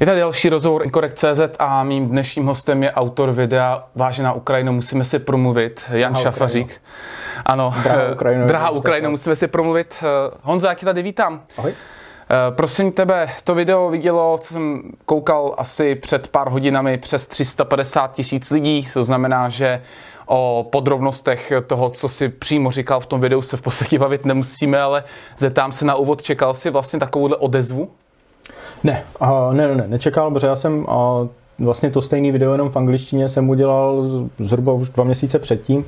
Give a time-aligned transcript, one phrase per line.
[0.00, 5.04] Je tady další rozhovor Incorrect.cz a mým dnešním hostem je autor videa Vážená Ukrajina, musíme
[5.04, 6.66] si promluvit, Jan Drahá Šafařík.
[6.66, 6.82] Ukrajino.
[7.46, 10.04] Ano, drahá Ukrajina, drahá Ukrajina musíme si promluvit.
[10.42, 11.42] Honzo, já tě tady vítám.
[11.58, 11.74] Ahoj.
[12.50, 18.50] Prosím tebe, to video vidělo, co jsem koukal asi před pár hodinami, přes 350 tisíc
[18.50, 19.82] lidí, to znamená, že
[20.26, 24.80] o podrobnostech toho, co si přímo říkal v tom videu, se v podstatě bavit nemusíme,
[24.80, 25.04] ale
[25.36, 27.90] zeptám se na úvod, čekal si vlastně takovouhle odezvu?
[28.84, 30.86] Ne, uh, ne, ne, nečekal, protože já jsem uh,
[31.58, 34.04] vlastně to stejné video jenom v angličtině jsem udělal
[34.38, 35.84] zhruba už dva měsíce předtím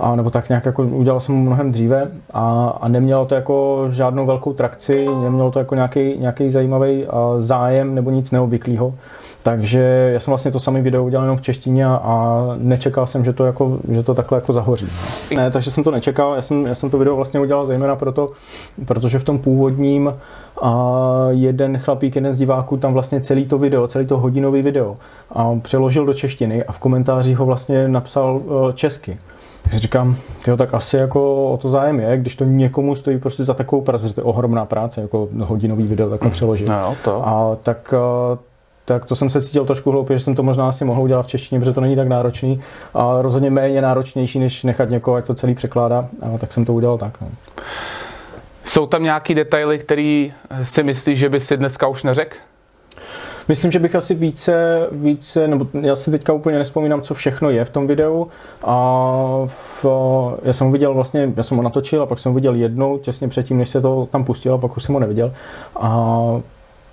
[0.00, 4.26] a nebo tak nějak jako udělal jsem mnohem dříve a, a nemělo to jako žádnou
[4.26, 7.06] velkou trakci, nemělo to jako nějaký, nějaký zajímavý
[7.38, 8.94] zájem nebo nic neobvyklého.
[9.42, 13.24] Takže já jsem vlastně to samé video udělal jenom v češtině a, a nečekal jsem,
[13.24, 14.86] že to, jako, že to takhle jako zahoří.
[15.36, 18.28] Ne, takže jsem to nečekal, já jsem, já jsem to video vlastně udělal zejména proto,
[18.86, 20.14] protože v tom původním
[20.62, 24.96] a jeden chlapík, jeden z diváků tam vlastně celý to video, celý to hodinový video
[25.30, 29.18] a přeložil do češtiny a v komentářích ho vlastně napsal e, česky.
[29.72, 33.54] Říkám, tyjo, tak asi jako o to zájem je, když to někomu stojí prostě za
[33.54, 36.68] takovou práci, to je ohromná práce, jako hodinový video takhle přeložit.
[36.68, 37.28] No, to.
[37.28, 38.38] A tak e,
[38.84, 41.26] tak to jsem se cítil trošku hloupě, že jsem to možná asi mohl udělat v
[41.26, 42.60] češtině, protože to není tak náročný
[42.94, 46.74] a rozhodně méně náročnější, než nechat někoho, ať to celý překládá, a tak jsem to
[46.74, 47.20] udělal tak.
[47.20, 47.28] No.
[48.64, 52.36] Jsou tam nějaký detaily, který si myslíš, že by si dneska už neřekl?
[53.48, 57.64] Myslím, že bych asi více, více, nebo já si teďka úplně nespomínám, co všechno je
[57.64, 58.28] v tom videu.
[58.62, 59.86] A v,
[60.42, 63.28] já jsem viděl vlastně, já jsem ho natočil a pak jsem ho viděl jednou, těsně
[63.28, 65.32] předtím, než se to tam pustil a pak už jsem ho neviděl.
[65.76, 66.40] A,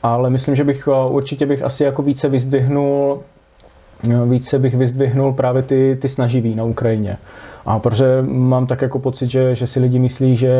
[0.04, 3.20] ale myslím, že bych určitě bych asi jako více vyzdvihnul
[4.26, 7.18] více bych vyzdvihnul právě ty, ty snaživý na Ukrajině.
[7.66, 10.56] A protože mám tak jako pocit, že, že si lidi myslí, že,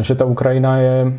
[0.00, 1.12] že ta Ukrajina je,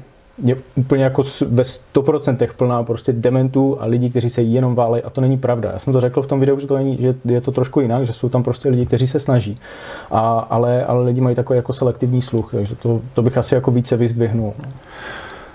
[0.43, 5.09] je úplně jako ve 100% plná prostě dementů a lidí, kteří se jenom válej a
[5.09, 5.69] to není pravda.
[5.73, 8.05] Já jsem to řekl v tom videu, že, to není, že je to trošku jinak,
[8.05, 9.57] že jsou tam prostě lidi, kteří se snaží,
[10.11, 13.71] a, ale, ale lidi mají takový jako selektivní sluch, takže to, to bych asi jako
[13.71, 14.53] více vyzdvihnul.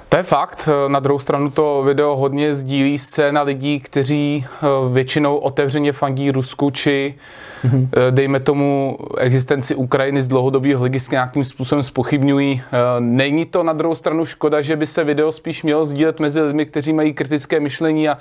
[0.08, 0.68] To je fakt.
[0.88, 6.70] Na druhou stranu to video hodně sdílí scéna lidí, kteří eh, většinou otevřeně fandí Rusku
[6.70, 7.14] či
[7.64, 7.88] mm-hmm.
[8.10, 12.62] dejme tomu existenci Ukrajiny z dlouhodobého hlediska nějakým způsobem spochybňují.
[12.66, 16.40] Eh, není to na druhou stranu škoda, že by se video spíš mělo sdílet mezi
[16.40, 18.18] lidmi, kteří mají kritické myšlení a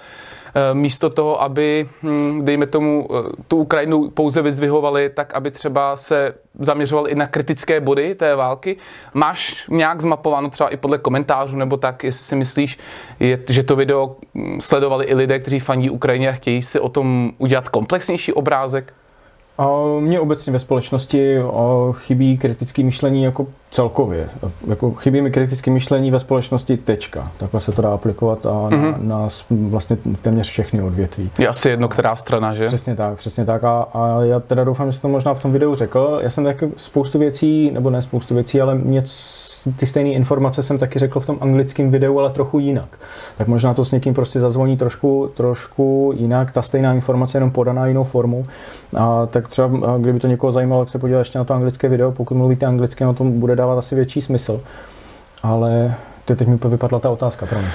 [0.73, 3.09] místo toho, aby, hm, dejme tomu,
[3.47, 8.77] tu Ukrajinu pouze vyzvihovali, tak aby třeba se zaměřoval i na kritické body té války.
[9.13, 12.79] Máš nějak zmapováno třeba i podle komentářů nebo tak, jestli si myslíš,
[13.49, 17.31] že to video hm, sledovali i lidé, kteří fandí Ukrajině a chtějí si o tom
[17.37, 18.93] udělat komplexnější obrázek?
[19.99, 21.37] Mně obecně ve společnosti
[21.91, 24.29] chybí kritické myšlení jako celkově.
[24.67, 27.31] Jako chybí mi kritické myšlení ve společnosti tečka.
[27.37, 28.95] Takhle se to dá aplikovat a na, mm-hmm.
[29.01, 31.31] na vlastně téměř všechny odvětví.
[31.39, 32.65] Je asi jedno, která strana, že?
[32.65, 33.63] Přesně tak, přesně tak.
[33.63, 36.19] A, a já teda doufám, že jsem to možná v tom videu řekl.
[36.23, 40.77] Já jsem tak spoustu věcí, nebo ne spoustu věcí, ale něco ty stejné informace jsem
[40.77, 42.99] taky řekl v tom anglickém videu, ale trochu jinak.
[43.37, 47.87] Tak možná to s někým prostě zazvoní trošku, trošku jinak, ta stejná informace jenom podaná
[47.87, 48.45] jinou formou.
[48.97, 52.11] A tak třeba, kdyby to někoho zajímalo, tak se podívat ještě na to anglické video,
[52.11, 54.61] pokud mluvíte anglicky, no to bude dávat asi větší smysl.
[55.43, 55.95] Ale
[56.25, 57.71] to teď mi vypadla ta otázka pro mě.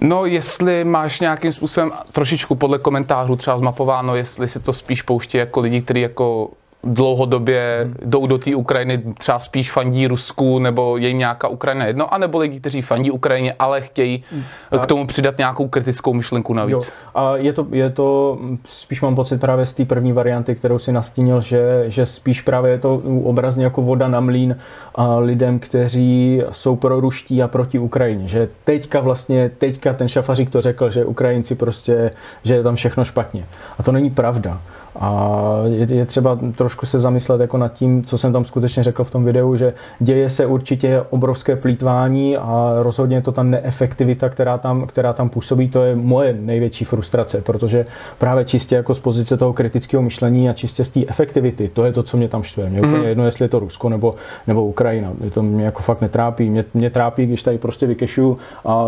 [0.00, 5.38] No, jestli máš nějakým způsobem trošičku podle komentářů třeba zmapováno, jestli si to spíš pouští
[5.38, 6.50] jako lidi, kteří jako
[6.84, 12.14] dlouhodobě jdou do té Ukrajiny, třeba spíš fandí Rusku, nebo je jim nějaká Ukrajina jedno,
[12.14, 14.42] anebo lidi, kteří fandí Ukrajině, ale chtějí hmm.
[14.80, 16.72] k tomu přidat nějakou kritickou myšlenku navíc.
[16.86, 16.92] Jo.
[17.14, 20.92] A je to, je to, spíš mám pocit právě z té první varianty, kterou si
[20.92, 24.56] nastínil, že, že spíš právě je to obrazně jako voda na mlín
[24.94, 28.28] a lidem, kteří jsou pro ruští a proti Ukrajině.
[28.28, 32.10] Že teďka vlastně, teďka ten šafařík to řekl, že Ukrajinci prostě,
[32.44, 33.46] že je tam všechno špatně.
[33.78, 34.60] A to není pravda.
[34.98, 39.04] A je, je třeba trošku se zamyslet jako nad tím, co jsem tam skutečně řekl
[39.04, 44.28] v tom videu, že děje se určitě obrovské plítvání a rozhodně je to ta neefektivita,
[44.28, 47.86] která tam, která tam působí, to je moje největší frustrace, protože
[48.18, 51.92] právě čistě jako z pozice toho kritického myšlení a čistě z té efektivity, to je
[51.92, 52.70] to, co mě tam štve.
[52.70, 52.88] Mě mm.
[52.88, 54.14] úplně jedno, jestli je to Rusko nebo,
[54.46, 55.12] nebo Ukrajina.
[55.24, 56.50] Je to mě jako fakt netrápí.
[56.50, 58.38] Mě, mě trápí, když tady prostě vykešu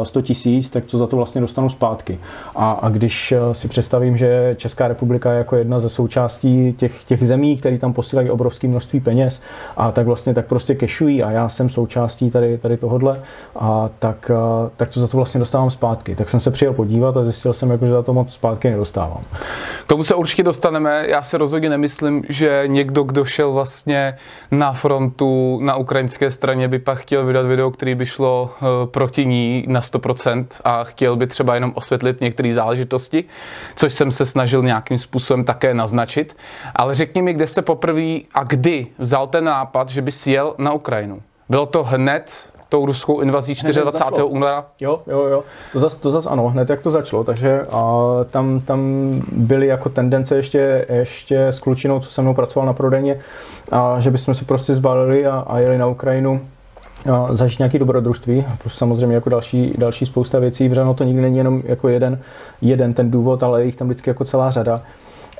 [0.02, 2.18] 100 tisíc, tak co za to vlastně dostanu zpátky.
[2.56, 7.26] A, a když si představím, že Česká republika je jako jedna ze součástí těch, těch
[7.26, 9.40] zemí, které tam posílají obrovské množství peněz
[9.76, 13.20] a tak vlastně tak prostě kešují a já jsem součástí tady, tady tohodle
[13.56, 16.16] a tak, a, tak to za to vlastně dostávám zpátky.
[16.16, 19.22] Tak jsem se přijel podívat a zjistil jsem, jako, že za to moc zpátky nedostávám.
[19.84, 21.04] K tomu se určitě dostaneme.
[21.08, 24.14] Já se rozhodně nemyslím, že někdo, kdo šel vlastně
[24.50, 29.26] na frontu na ukrajinské straně, by pak chtěl vydat video, který by šlo uh, proti
[29.26, 33.24] ní na 100% a chtěl by třeba jenom osvětlit některé záležitosti,
[33.76, 36.36] což jsem se snažil nějakým způsobem také naznačit.
[36.76, 40.72] Ale řekni mi, kde se poprvé a kdy vzal ten nápad, že bys jel na
[40.72, 41.22] Ukrajinu.
[41.48, 44.22] Bylo to hned tou ruskou invazí 24.
[44.22, 44.64] února?
[44.80, 45.44] Jo, jo, jo.
[45.72, 47.82] To zas, to zas ano, hned jak to začalo, takže a,
[48.30, 48.80] tam, tam
[49.32, 53.20] byly jako tendence ještě, ještě s klučinou, co se mnou pracoval na prodejně,
[53.72, 56.40] a, že bychom se prostě zbalili a, a jeli na Ukrajinu
[57.12, 61.38] a zažít nějaké dobrodružství, plus samozřejmě jako další, další spousta věcí, protože to nikdy není
[61.38, 62.18] jenom jako jeden,
[62.60, 64.82] jeden ten důvod, ale je jich tam vždycky jako celá řada.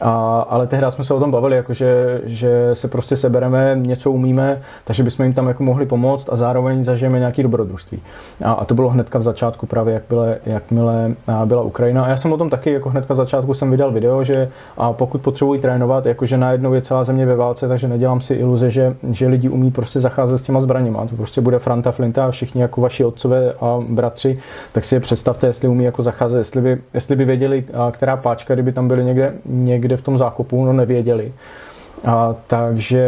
[0.01, 4.11] A, ale tehdy jsme se o tom bavili, jako že, že se prostě sebereme, něco
[4.11, 8.03] umíme, takže bychom jim tam jako mohli pomoct a zároveň zažijeme nějaké dobrodružství.
[8.45, 11.13] A, a to bylo hnedka v začátku právě, jak byle, jakmile
[11.45, 12.05] byla Ukrajina.
[12.05, 14.93] A já jsem o tom taky, jako hnedka v začátku jsem vydal video, že a
[14.93, 18.97] pokud potřebuji trénovat, jakože najednou je celá země ve válce, takže nedělám si iluze, že,
[19.11, 21.07] že lidi umí prostě zacházet s těma zbraněma.
[21.07, 24.39] To prostě bude Franta Flinta a všichni jako vaši otcové a bratři,
[24.73, 28.55] tak si je představte, jestli umí jako zacházet, jestli by, jestli by věděli, která páčka,
[28.55, 31.33] kdyby tam byly někde, někde někde v tom zákupu, no nevěděli.
[32.05, 33.05] A, takže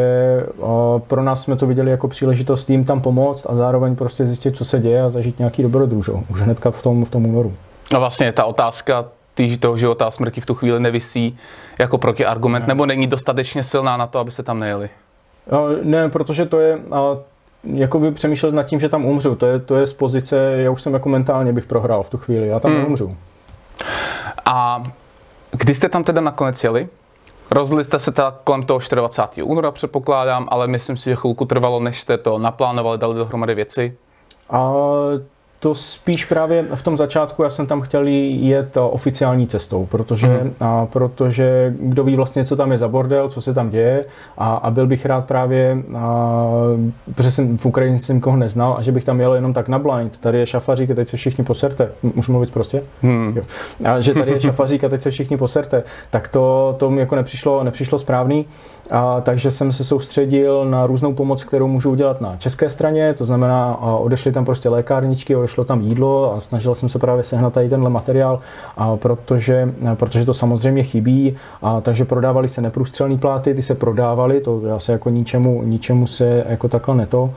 [0.63, 4.57] a, pro nás jsme to viděli jako příležitost jim tam pomoct a zároveň prostě zjistit,
[4.57, 6.23] co se děje a zažít nějaký dobrodružo.
[6.29, 7.55] Už hnedka v tom, v tom únoru.
[7.93, 9.05] No vlastně ta otázka
[9.35, 11.39] týž toho života a smrti v tu chvíli nevisí
[11.79, 12.69] jako protiargument, ne.
[12.69, 14.91] nebo není dostatečně silná na to, aby se tam nejeli?
[15.51, 17.17] A, ne, protože to je, a,
[17.73, 19.35] jako by přemýšlel nad tím, že tam umřu.
[19.35, 22.19] To je, to je z pozice, já už jsem jako mentálně bych prohrál v tu
[22.19, 22.81] chvíli, já tam hmm.
[22.81, 23.17] neumřu.
[24.45, 24.85] A
[25.57, 26.89] Kdy jste tam teda nakonec jeli?
[27.51, 29.43] Rozhodli jste se teda kolem toho 24.
[29.43, 33.97] února, předpokládám, ale myslím si, že chvilku trvalo, než jste to naplánovali, dali dohromady věci.
[34.51, 34.73] A
[35.65, 40.55] to spíš právě v tom začátku, já jsem tam chtěl jet oficiální cestou, protože, mm.
[40.61, 44.05] a, protože kdo ví vlastně, co tam je za bordel, co se tam děje
[44.39, 46.53] a, a byl bych rád právě, a,
[47.15, 49.79] protože jsem v Ukrajině jsem nikoho neznal a že bych tam jel jenom tak na
[49.79, 50.19] blind.
[50.19, 51.91] Tady je šafařík a teď se všichni poserte.
[52.15, 52.83] Můžu mluvit prostě?
[53.03, 53.33] Mm.
[53.37, 53.43] Jo.
[53.85, 55.83] A že tady je šafařík a teď se všichni poserte.
[56.11, 58.47] Tak to, to mi jako nepřišlo, nepřišlo správný.
[58.91, 63.25] A, takže jsem se soustředil na různou pomoc, kterou můžu udělat na české straně, to
[63.25, 67.69] znamená, odešly tam prostě lékárničky, odešlo tam jídlo a snažil jsem se právě sehnat tady
[67.69, 68.41] tenhle materiál,
[68.77, 74.41] a protože, protože to samozřejmě chybí, a takže prodávali se neprůstřelné pláty, ty se prodávaly,
[74.41, 77.31] to já se jako ničemu, ničemu se jako takhle neto,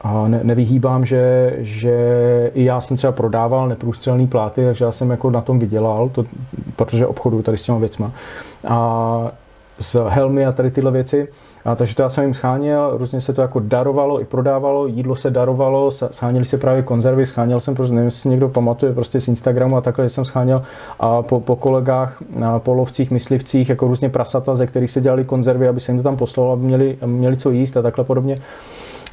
[0.00, 5.10] a ne, nevyhýbám, že, že i já jsem třeba prodával neprůstřelné pláty, takže já jsem
[5.10, 6.24] jako na tom vydělal, to,
[6.76, 8.12] protože obchodu tady s těma věcma.
[8.68, 9.30] A
[9.80, 11.28] z helmy a tady tyhle věci.
[11.64, 15.16] A takže to já jsem jim scháněl, různě se to jako darovalo i prodávalo, jídlo
[15.16, 19.20] se darovalo, scháněli se právě konzervy, scháněl jsem, prostě, nevím, jestli si někdo pamatuje, prostě
[19.20, 20.62] z Instagramu a takhle jsem scháněl
[21.00, 25.24] a po, po kolegách, a po lovcích, myslivcích, jako různě prasata, ze kterých se dělali
[25.24, 28.38] konzervy, aby se jim to tam poslalo, aby měli, měli co jíst a takhle podobně.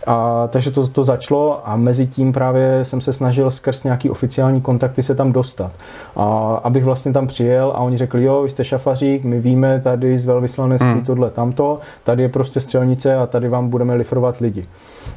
[0.07, 4.61] A, takže to, to začalo a mezi tím právě jsem se snažil skrz nějaký oficiální
[4.61, 5.71] kontakty se tam dostat.
[6.15, 6.23] A,
[6.63, 10.25] abych vlastně tam přijel a oni řekli, jo, vy jste šafařík, my víme tady z
[10.25, 11.05] velvyslanectví hmm.
[11.05, 14.65] tohle tamto, tady je prostě střelnice a tady vám budeme lifrovat lidi.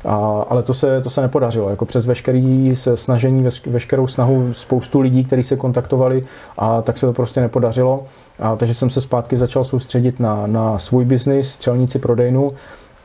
[0.04, 1.70] A, ale to se, to se nepodařilo.
[1.70, 6.22] Jako přes veškerý snažení, veškerou snahu spoustu lidí, kteří se kontaktovali,
[6.58, 8.04] a tak se to prostě nepodařilo.
[8.38, 12.52] A, takže jsem se zpátky začal soustředit na, na svůj biznis, střelnici prodejnu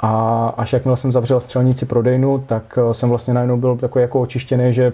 [0.04, 4.22] a až jakmile jsem zavřel střelnici prodejnu, tak eh, jsem vlastně najednou byl takový jako
[4.22, 4.94] očištěný, že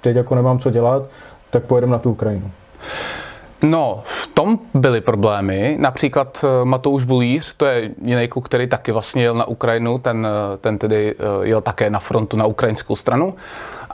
[0.00, 1.02] teď jako nemám co dělat,
[1.50, 2.50] tak pojedeme na tu Ukrajinu.
[3.62, 5.76] No, v tom byly problémy.
[5.80, 10.26] Například eh, Matouš Bulíř, to je jiný kluk, který taky vlastně jel na Ukrajinu, ten,
[10.26, 13.34] eh, ten tedy jel také na frontu na ukrajinskou stranu.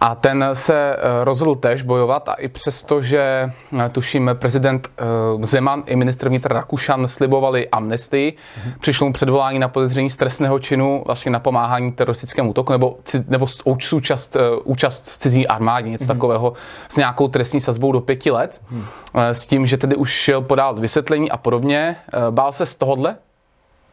[0.04, 5.46] A ten se eh, rozhodl též bojovat a i přesto, že eh, tuším prezident eh,
[5.46, 8.73] Zeman i ministr vnitra Rakušan slibovali amnestii, mm-hmm.
[8.80, 12.96] přišlo mu předvolání na podezření z trestného činu vlastně na pomáhání teroristickému útoku nebo,
[13.28, 13.46] nebo
[13.80, 16.08] součast, účast v cizí armádě, něco mm-hmm.
[16.08, 16.52] takového
[16.88, 19.30] s nějakou trestní sazbou do pěti let, mm-hmm.
[19.30, 21.96] s tím, že tedy už šel podávat vysvětlení a podobně.
[22.30, 23.16] Bál se z tohohle?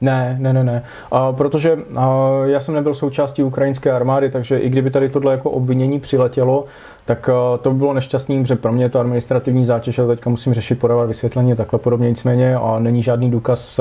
[0.01, 0.84] Ne, ne, ne, ne.
[1.12, 5.50] A protože a já jsem nebyl součástí ukrajinské armády, takže i kdyby tady tohle jako
[5.50, 6.65] obvinění přiletělo,
[7.05, 7.29] tak
[7.62, 10.79] to by bylo nešťastný, protože pro mě je to administrativní zátěž a teďka musím řešit,
[10.79, 12.10] podávat vysvětlení a takhle podobně.
[12.10, 13.79] Nicméně a není žádný důkaz,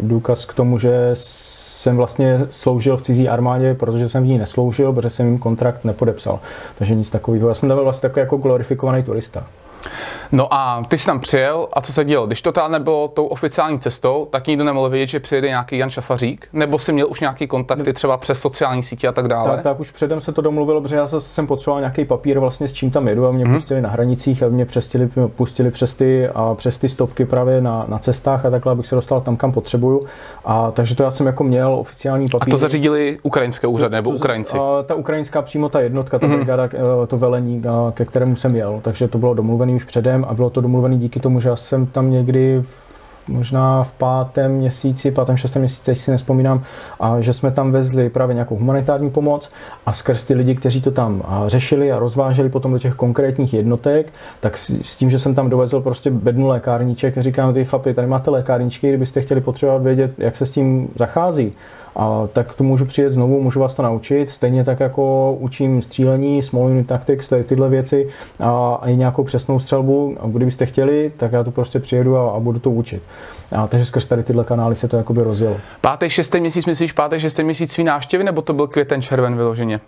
[0.00, 4.92] důkaz k tomu, že jsem vlastně sloužil v cizí armádě, protože jsem v ní nesloužil,
[4.92, 6.40] protože jsem jim kontrakt nepodepsal.
[6.78, 7.48] Takže nic takového.
[7.48, 9.46] Já jsem byl vlastně takový jako glorifikovaný turista.
[10.32, 12.26] No a ty jsi tam přijel a co se dělo?
[12.26, 15.90] Když to teda nebylo tou oficiální cestou, tak nikdo nemohl vědět, že přijede nějaký Jan
[15.90, 19.50] Šafařík, nebo si měl už nějaký kontakty třeba přes sociální sítě a tak dále?
[19.50, 22.72] Tak, tak už předem se to domluvilo, protože já jsem potřeboval nějaký papír vlastně s
[22.72, 23.54] čím tam jedu a mě hmm.
[23.54, 27.84] pustili na hranicích a mě přestili, pustili přes ty, a přes ty stopky právě na,
[27.88, 30.06] na cestách a takhle, abych se dostal tam, kam potřebuju.
[30.44, 32.48] A takže to já jsem jako měl oficiální papír.
[32.48, 34.58] A to zařídili ukrajinské úřady nebo to, Ukrajinci?
[34.58, 36.36] A, ta ukrajinská přímo ta jednotka, ta hmm.
[36.36, 36.68] brigada,
[37.06, 37.62] to velení,
[37.94, 38.80] ke kterému jsem jel.
[38.82, 41.86] Takže to bylo domluvené už předem a bylo to domluvené díky tomu, že já jsem
[41.86, 42.62] tam někdy
[43.28, 46.62] možná v pátém měsíci, pátém, šestém měsíci, si nespomínám,
[47.00, 49.50] a že jsme tam vezli právě nějakou humanitární pomoc
[49.86, 54.12] a skrz ty lidi, kteří to tam řešili a rozváželi potom do těch konkrétních jednotek,
[54.40, 58.30] tak s tím, že jsem tam dovezl prostě bednu lékárníček, říkám, ty chlapi, tady máte
[58.30, 61.52] lékárničky, kdybyste chtěli potřebovat vědět, jak se s tím zachází,
[61.96, 64.30] a tak to můžu přijet znovu, můžu vás to naučit.
[64.30, 68.08] Stejně tak jako učím střílení, small unit tactics, tady tyhle věci
[68.40, 70.16] a, i nějakou přesnou střelbu.
[70.20, 73.02] A kdybyste chtěli, tak já to prostě přijedu a, a budu to učit.
[73.52, 75.56] A, takže skrz tady tyhle kanály se to jakoby rozjelo.
[75.80, 79.80] Pátý, šestý měsíc, myslíš pátý, šestý měsíc svý návštěvy, nebo to byl květen, červen vyloženě?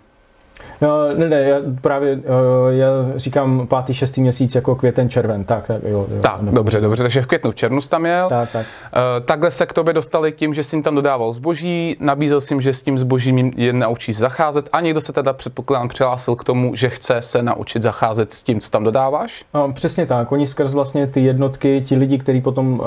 [0.81, 2.21] No, ne, ne, já právě uh,
[2.69, 6.07] já říkám pátý, šestý měsíc jako květen, červen, tak, tak jo.
[6.15, 8.29] jo tak, nebo, dobře, dobře, takže v květnu, v červnu jsi tam jel.
[8.29, 8.65] Tak, tak.
[8.65, 12.53] Uh, takhle se k tobě dostali tím, že jsi jim tam dodával zboží, nabízel jsi
[12.53, 16.43] jim, že s tím zbožím je naučíš zacházet a někdo se teda předpokládám přihlásil k
[16.43, 19.45] tomu, že chce se naučit zacházet s tím, co tam dodáváš?
[19.53, 22.85] No, přesně tak, oni skrz vlastně ty jednotky, ti lidi, kteří potom uh,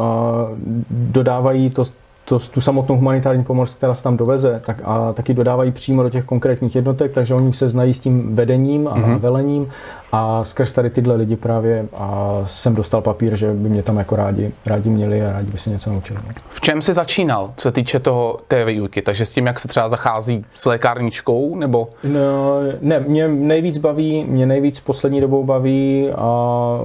[0.91, 1.85] dodávají to,
[2.25, 6.11] to, tu samotnou humanitární pomoc, která se tam doveze, tak a taky dodávají přímo do
[6.11, 9.19] těch konkrétních jednotek, takže oni se znají s tím vedením a mm-hmm.
[9.19, 9.71] velením
[10.12, 14.17] a skrz tady tyhle lidi právě a jsem dostal papír, že by mě tam jako
[14.17, 16.21] rádi, rádi měli a rádi by se něco naučili.
[16.49, 19.02] V čem jsi začínal, co se týče toho té výuky?
[19.02, 21.88] Takže s tím, jak se třeba zachází s lékárničkou, nebo?
[22.05, 26.81] No, ne, mě nejvíc baví, mě nejvíc poslední dobou baví a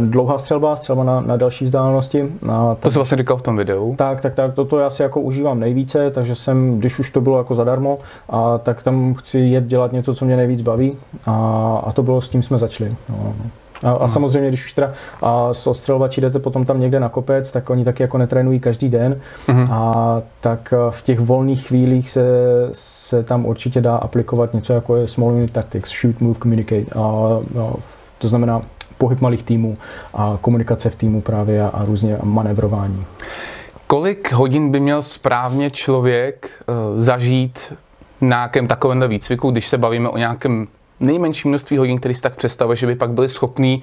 [0.00, 2.28] dlouhá střelba, střelba na, na další vzdálenosti.
[2.52, 3.94] A to jsi vlastně říkal v tom videu.
[3.98, 7.38] Tak, tak, tak, toto já si jako užívám nejvíce, takže jsem, když už to bylo
[7.38, 11.34] jako zadarmo, a, tak tam chci jet dělat něco, co mě nejvíc baví a,
[11.86, 12.90] a to bylo, s tím jsme začali.
[13.08, 13.34] No.
[13.82, 17.50] A, a samozřejmě, když už teda a s ostřelovači jdete potom tam někde na kopec,
[17.50, 19.20] tak oni taky jako netrénují každý den.
[19.48, 19.68] Uh-huh.
[19.70, 22.24] A tak v těch volných chvílích se,
[22.72, 26.84] se tam určitě dá aplikovat něco jako je small unit tactics, shoot, move, communicate.
[26.94, 27.74] A, a,
[28.18, 28.62] to znamená
[28.98, 29.76] pohyb malých týmů
[30.14, 33.04] a komunikace v týmu právě a, a různě manevrování.
[33.86, 37.72] Kolik hodin by měl správně člověk uh, zažít
[38.20, 40.66] na nějakém takovém výcviku, když se bavíme o nějakém
[41.00, 43.82] nejmenším množství hodin, který si tak představuje, že by pak byli schopní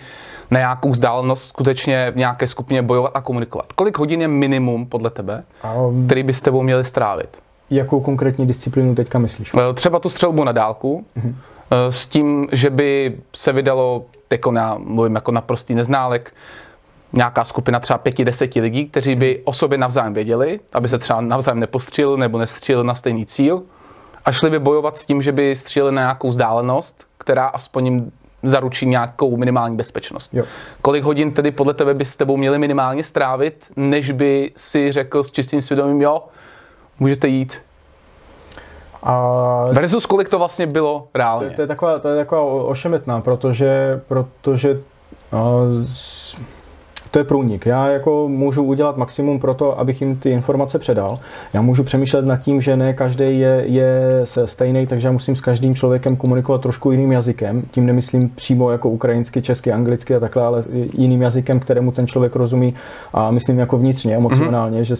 [0.51, 3.73] na nějakou vzdálenost skutečně v nějaké skupině bojovat a komunikovat.
[3.73, 5.43] Kolik hodin je minimum podle tebe,
[5.87, 7.37] um, který by s tebou měli strávit?
[7.69, 9.51] Jakou konkrétní disciplínu teďka myslíš?
[9.53, 11.33] Eh, třeba tu střelbu na dálku, uh-huh.
[11.89, 16.33] s tím, že by se vydalo jako na, mluvím jako na prostý neználek,
[17.13, 21.21] nějaká skupina třeba pěti, deseti lidí, kteří by o sobě navzájem věděli, aby se třeba
[21.21, 23.63] navzájem nepostřelili nebo nestřelili na stejný cíl
[24.25, 28.11] a šli by bojovat s tím, že by stříleli na nějakou vzdálenost, která aspoň jim
[28.43, 30.33] zaručí nějakou minimální bezpečnost.
[30.33, 30.43] Jo.
[30.81, 35.23] Kolik hodin tedy podle tebe by s tebou měli minimálně strávit, než by si řekl
[35.23, 36.23] s čistým svědomím, jo,
[36.99, 37.57] můžete jít,
[39.03, 41.49] a Versus kolik to vlastně bylo reálně?
[41.49, 44.79] To, to, je, taková, to je taková ošemetná, protože, protože
[45.31, 45.39] uh,
[47.11, 47.65] to je průnik.
[47.65, 51.19] Já jako můžu udělat maximum pro to, abych jim ty informace předal.
[51.53, 55.41] Já můžu přemýšlet nad tím, že ne každý je, je stejný, takže já musím s
[55.41, 57.63] každým člověkem komunikovat trošku jiným jazykem.
[57.71, 60.63] Tím nemyslím přímo jako ukrajinsky, česky, anglicky a takhle, ale
[60.93, 62.73] jiným jazykem, kterému ten člověk rozumí
[63.13, 64.95] a myslím jako vnitřně, emocionálně, mm-hmm.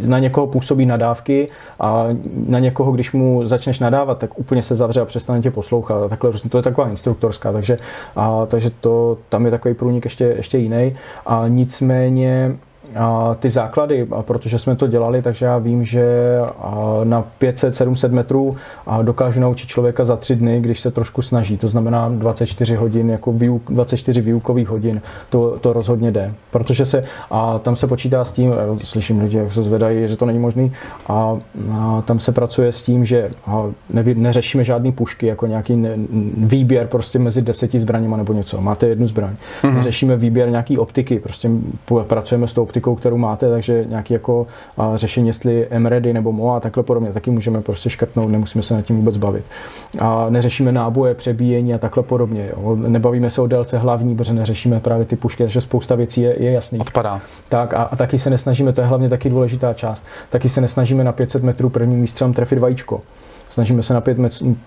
[0.00, 1.48] že na někoho působí nadávky
[1.80, 2.06] a
[2.48, 6.02] na někoho, když mu začneš nadávat, tak úplně se zavře a přestane tě poslouchat.
[6.02, 7.76] A takhle, to je taková instruktorská, takže,
[8.16, 10.92] a, takže to, tam je takový průnik ještě, ještě jiný.
[11.26, 12.56] A nicméně
[13.38, 16.38] ty základy, a protože jsme to dělali, takže já vím, že
[17.04, 18.56] na 500-700 metrů
[19.02, 21.58] dokážu naučit člověka za tři dny, když se trošku snaží.
[21.58, 26.34] To znamená 24 hodin, jako výuk, 24 výukových hodin, to, to rozhodně jde.
[26.50, 28.52] Protože se, a tam se počítá s tím,
[28.84, 30.72] slyším lidi, jak se zvedají, že to není možný,
[31.06, 31.38] a,
[31.72, 33.30] a tam se pracuje s tím, že
[33.90, 35.94] ne, neřešíme žádný pušky, jako nějaký ne,
[36.36, 38.60] výběr prostě mezi deseti zbraněma nebo něco.
[38.60, 39.32] Máte jednu zbraň.
[39.62, 39.74] Mm-hmm.
[39.74, 41.50] Neřešíme výběr nějaký optiky, prostě
[42.06, 44.46] pracujeme s tou optikou optikou, kterou máte, takže nějaký jako
[44.94, 48.82] řešení, jestli MREDy nebo MOA a takhle podobně, taky můžeme prostě škrtnout, nemusíme se nad
[48.82, 49.44] tím vůbec bavit.
[49.98, 52.48] A neřešíme náboje, přebíjení a takhle podobně.
[52.50, 52.76] Jo.
[52.76, 56.52] Nebavíme se o délce hlavní, protože neřešíme právě ty pušky, takže spousta věcí je, je
[56.52, 56.78] jasný.
[56.78, 57.20] Odpadá.
[57.48, 61.04] Tak a, a, taky se nesnažíme, to je hlavně taky důležitá část, taky se nesnažíme
[61.04, 63.00] na 500 metrů prvním výstřelem trefit vajíčko
[63.50, 64.02] Snažíme se na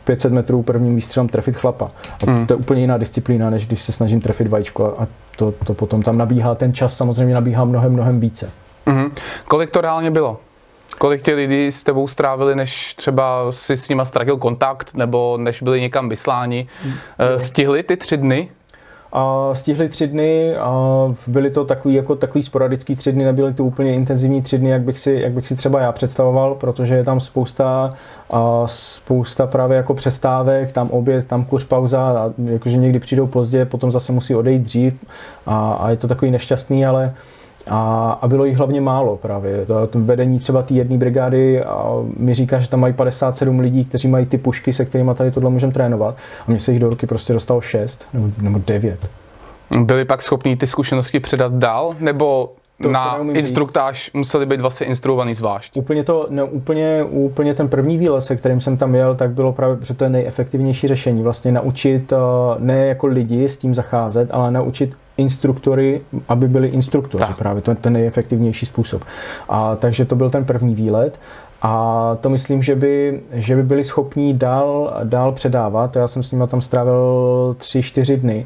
[0.04, 1.92] 500 metrů prvním výstřelem trefit chlapa.
[2.28, 2.48] A hmm.
[2.48, 4.96] to je úplně jiná disciplína, než když se snažím trefit vajíčko.
[5.00, 8.50] A to, to potom tam nabíhá, ten čas samozřejmě nabíhá mnohem, mnohem více.
[8.86, 9.12] Hmm.
[9.48, 10.40] Kolik to reálně bylo?
[10.98, 15.62] Kolik ty lidi s tebou strávili, než třeba si s nima ztratil kontakt, nebo než
[15.62, 16.68] byli někam vysláni?
[16.84, 16.94] Hmm.
[17.38, 18.50] Stihli ty tři dny?
[19.16, 20.72] A stihli tři dny a
[21.28, 24.82] byly to takový, jako takový sporadický tři dny, nebyly to úplně intenzivní tři dny, jak
[24.82, 27.94] bych si, jak bych si třeba já představoval, protože je tam spousta,
[28.30, 33.66] a spousta právě jako přestávek, tam oběd, tam kurz pauza, a jakože někdy přijdou pozdě,
[33.66, 35.06] potom zase musí odejít dřív
[35.46, 37.14] a, a je to takový nešťastný, ale
[37.70, 39.66] a, a bylo jich hlavně málo právě.
[39.66, 43.86] To, to vedení třeba té jedné brigády a mi říká, že tam mají 57 lidí,
[43.86, 46.16] kteří mají ty pušky, se kterými tady tohle můžeme trénovat.
[46.48, 49.00] A mně se jich do ruky prostě dostalo 6 nebo, nebo 9.
[49.80, 52.50] Byli pak schopní ty zkušenosti předat dál, nebo
[52.84, 54.14] to, na to instruktáž říct.
[54.14, 55.78] museli být vlastně instruovaný zvlášť.
[55.78, 59.54] Úplně to, ne, úplně, úplně ten první výlet, se kterým jsem tam jel, tak bylo
[59.54, 61.24] právě, že to je nejefektivnější řešení.
[61.24, 62.14] Vlastně naučit
[62.60, 67.24] ne jako lidi s tím zacházet, ale naučit instruktory, aby byli instruktoři.
[67.24, 67.38] Tak.
[67.38, 69.04] Právě to je ten nejefektivnější způsob.
[69.50, 71.20] A takže to byl ten první výlet.
[71.62, 75.96] A to myslím, že by, že by byli schopní dál, dál předávat.
[75.96, 78.46] Já jsem s nimi tam strávil tři, čtyři dny.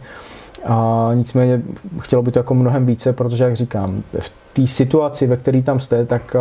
[0.65, 1.61] A nicméně
[1.99, 5.79] chtělo by to jako mnohem více, protože, jak říkám, v té situaci, ve které tam
[5.79, 6.35] jste, tak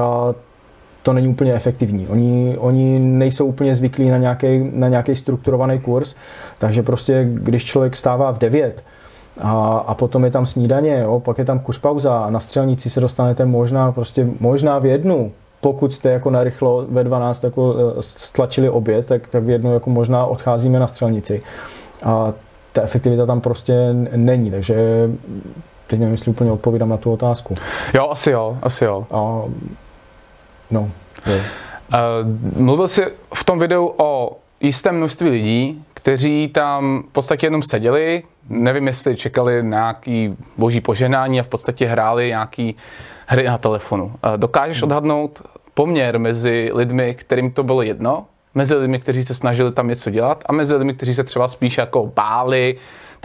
[1.03, 2.09] to není úplně efektivní.
[2.09, 6.15] Oni, oni nejsou úplně zvyklí na nějaký, na nějaký strukturovaný kurz,
[6.59, 8.85] takže prostě, když člověk stává v 9,
[9.41, 13.01] a, a potom je tam snídaně, jo, pak je tam kuřpauza a na střelnici se
[13.01, 18.71] dostanete možná, prostě možná v jednu, pokud jste jako narychlo ve 12 jako e, stlačili
[18.71, 21.43] oběd, tak, tak v jednu jako možná odcházíme na střelnici.
[22.03, 22.33] A
[22.73, 24.77] ta efektivita tam prostě není, takže
[25.87, 27.55] teď nevím, jestli úplně odpovídám na tu otázku.
[27.95, 29.07] Jo, asi jo, asi jo.
[29.11, 29.43] A,
[30.71, 30.91] no,
[31.27, 31.37] jo.
[31.37, 33.03] Uh, mluvil jsi
[33.35, 39.17] v tom videu o jistém množství lidí, kteří tam v podstatě jenom seděli, nevím, jestli
[39.17, 42.77] čekali nějaký boží poženání a v podstatě hráli nějaký
[43.27, 44.13] hry na telefonu.
[44.37, 45.43] Dokážeš odhadnout
[45.75, 50.45] poměr mezi lidmi, kterým to bylo jedno, mezi lidmi, kteří se snažili tam něco dělat
[50.47, 52.77] a mezi lidmi, kteří se třeba spíš jako báli,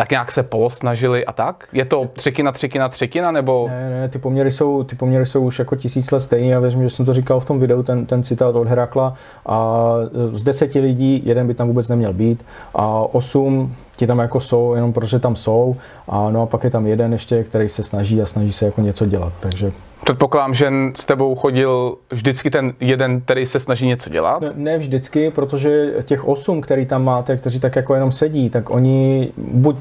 [0.01, 1.67] tak nějak se polosnažili a tak?
[1.73, 3.67] Je to třetina, třetina, třetina, nebo?
[3.69, 6.49] Ne, ne, ty poměry jsou, ty poměry jsou už jako tisíc let stejný.
[6.49, 9.13] Já věřím, že jsem to říkal v tom videu, ten, ten citát od Herakla.
[9.45, 9.93] A
[10.33, 14.73] z deseti lidí jeden by tam vůbec neměl být a osm ti tam jako jsou,
[14.75, 15.75] jenom protože tam jsou.
[16.07, 18.81] A no a pak je tam jeden ještě, který se snaží a snaží se jako
[18.81, 19.33] něco dělat.
[19.39, 19.71] Takže
[20.03, 24.41] Předpokládám, že s tebou chodil vždycky ten jeden, který se snaží něco dělat?
[24.41, 28.69] Ne, ne vždycky, protože těch osm, který tam máte, kteří tak jako jenom sedí, tak
[28.69, 29.75] oni buď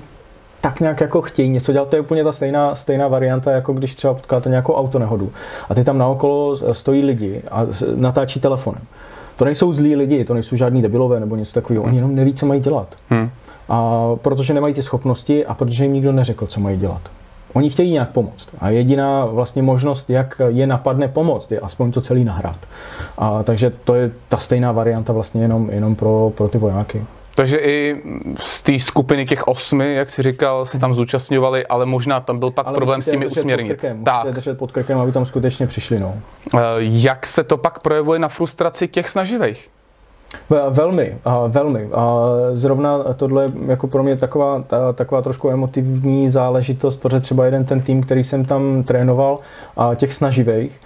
[0.61, 1.89] tak nějak jako chtějí něco dělat.
[1.89, 5.33] To je úplně ta stejná, stejná varianta, jako když třeba potkáte nějakou autonehodu
[5.69, 8.83] a ty tam naokolo stojí lidi a natáčí telefonem.
[9.37, 11.85] To nejsou zlí lidi, to nejsou žádní debilové nebo něco takového.
[11.85, 12.97] Oni jenom neví, co mají dělat.
[13.09, 13.31] Hmm.
[13.69, 17.01] A protože nemají ty schopnosti a protože jim nikdo neřekl, co mají dělat.
[17.53, 18.49] Oni chtějí nějak pomoct.
[18.59, 22.57] A jediná vlastně možnost, jak je napadne pomoct, je aspoň to celý nahrát.
[23.19, 27.05] A, takže to je ta stejná varianta vlastně jenom, jenom pro, pro ty vojáky.
[27.35, 28.03] Takže i
[28.39, 32.51] z té skupiny těch osmi, jak si říkal, se tam zúčastňovali, ale možná tam byl
[32.51, 33.73] pak ale problém s nimi usměrnit.
[33.73, 34.35] Pod krkem, tak.
[34.35, 35.99] držet pod krkem, aby tam skutečně přišli.
[35.99, 36.15] No.
[36.79, 39.71] Jak se to pak projevuje na frustraci těch snaživých?
[40.71, 41.17] Velmi,
[41.49, 41.89] velmi.
[42.53, 44.65] Zrovna tohle je jako pro mě taková,
[44.95, 49.39] taková trošku emotivní záležitost, protože třeba jeden ten tým, který jsem tam trénoval,
[49.95, 50.81] těch snaživých,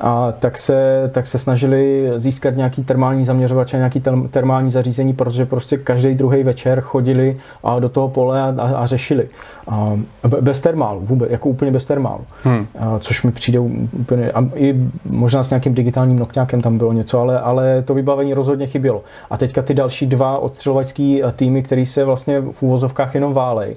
[0.00, 5.46] a tak se, tak se snažili získat nějaký termální zaměřovač a nějaký termální zařízení, protože
[5.46, 9.28] prostě každý druhý večer chodili a do toho pole a, a, a řešili.
[9.68, 9.92] A
[10.40, 12.24] bez termálu, vůbec, jako úplně bez termálu.
[12.42, 12.66] Hmm.
[12.78, 17.20] A, což mi přijde úplně, a i možná s nějakým digitálním nokťákem tam bylo něco,
[17.20, 19.02] ale, ale to vybavení rozhodně chybělo.
[19.30, 23.76] A teďka ty další dva odstřelovačský týmy, který se vlastně v úvozovkách jenom válej,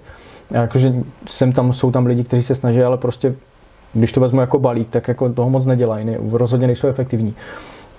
[0.52, 0.94] jakože
[1.28, 3.34] sem tam, jsou tam lidi, kteří se snaží, ale prostě
[3.94, 7.34] když to vezmu jako balík, tak jako toho moc nedělají, ne, rozhodně nejsou efektivní.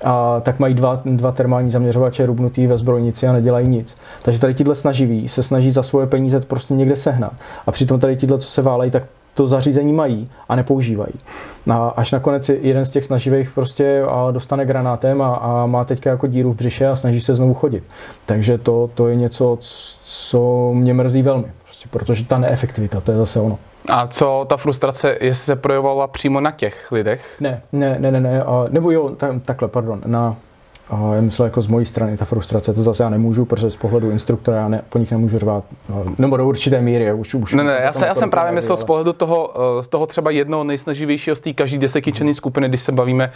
[0.04, 3.96] A tak mají dva, dva termální zaměřovače rubnutý ve zbrojnici a nedělají nic.
[4.22, 7.32] Takže tady tyhle snaživí se snaží za svoje peníze prostě někde sehnat.
[7.66, 9.02] A přitom tady tyhle, co se válejí, tak
[9.34, 11.12] to zařízení mají a nepoužívají.
[11.70, 16.26] A až nakonec jeden z těch snaživých prostě dostane granátem a, a má teďka jako
[16.26, 17.84] díru v břiše a snaží se znovu chodit.
[18.26, 19.58] Takže to, to je něco,
[20.04, 21.46] co mě mrzí velmi.
[21.82, 23.58] Prostě, protože ta neefektivita, to je zase ono.
[23.88, 27.36] A co ta frustrace, jestli se projevovala přímo na těch lidech?
[27.40, 28.42] Ne, ne, ne, ne, ne.
[28.42, 30.02] A, nebo jo, tak, takhle, pardon.
[30.06, 30.36] Na,
[31.14, 34.10] já myslel jako z mojí strany ta frustrace, to zase já nemůžu, protože z pohledu
[34.10, 37.64] instruktora já ne, po nich nemůžu řvát, no, nebo do určité míry, už, už Ne,
[37.64, 41.36] ne, já, se, já jsem právě myslel z pohledu toho, z toho třeba jednoho nejsnaživějšího
[41.36, 43.32] z té každý desetičený skupiny, když se bavíme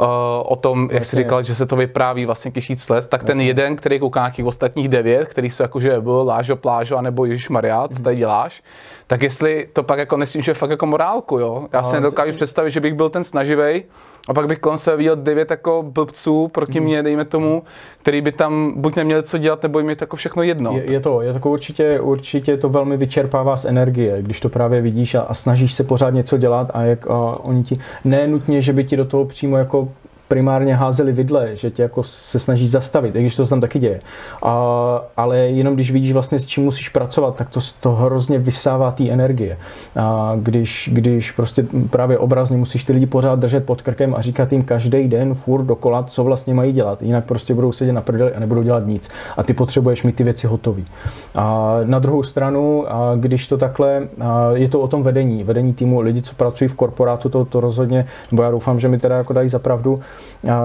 [0.00, 0.06] uh,
[0.44, 3.76] o tom, jak jsi říkal, že se to vypráví vlastně tisíc let, tak ten jeden,
[3.76, 7.88] který kouká na těch ostatních devět, který se jakože byl Lážo, Plážo, anebo Ježíš Maria,
[7.88, 8.62] co tady děláš,
[9.06, 11.66] tak jestli to pak jako myslím, že fakt jako morálku, jo.
[11.72, 13.82] Já si nedokážu představit, že bych byl ten snaživý,
[14.28, 16.86] a pak bych kolem sebe viděl devět jako blbců proti mm.
[16.86, 17.62] mě, dejme tomu,
[18.02, 20.72] který by tam buď neměli co dělat, nebo jim je to jako všechno jedno.
[20.76, 24.80] Je, je to, je to určitě, určitě to velmi vyčerpává z energie, když to právě
[24.80, 28.62] vidíš a, a snažíš se pořád něco dělat a jak a oni ti, ne nutně,
[28.62, 29.88] že by ti do toho přímo jako
[30.34, 34.00] primárně házeli vidle, že tě jako se snaží zastavit, i když to tam taky děje.
[34.42, 38.90] A, ale jenom když vidíš vlastně s čím musíš pracovat, tak to, to hrozně vysává
[38.90, 39.56] té energie.
[39.96, 44.52] A když, když prostě právě obrazně musíš ty lidi pořád držet pod krkem a říkat
[44.52, 47.02] jim každý den furt dokola, co vlastně mají dělat.
[47.02, 49.10] Jinak prostě budou sedět na prdeli a nebudou dělat nic.
[49.36, 50.82] A ty potřebuješ mít ty věci hotové.
[51.34, 54.08] A na druhou stranu, a když to takhle,
[54.54, 58.06] je to o tom vedení, vedení týmu, lidi, co pracují v korporátu, to, to rozhodně,
[58.30, 60.00] nebo já doufám, že mi teda jako dají zapravdu,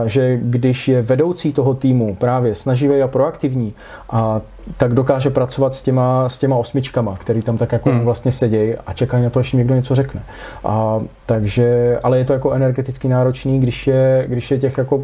[0.05, 3.73] že když je vedoucí toho týmu právě snaživý a proaktivní,
[4.09, 4.41] a
[4.77, 7.99] tak dokáže pracovat s těma, s těma osmičkama, který tam tak jako hmm.
[7.99, 10.21] vlastně sedějí a čekají na to, až jim někdo něco řekne.
[10.63, 15.03] A, takže, ale je to jako energeticky náročný, když je, když je těch jako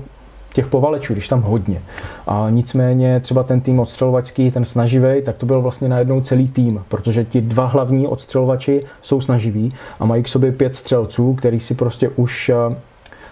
[0.56, 1.82] těch povalečů, když tam hodně.
[2.28, 6.84] A nicméně třeba ten tým odstřelovačský, ten snaživý, tak to byl vlastně najednou celý tým,
[6.88, 11.74] protože ti dva hlavní odstřelovači jsou snaživí a mají k sobě pět střelců, který si
[11.74, 12.52] prostě už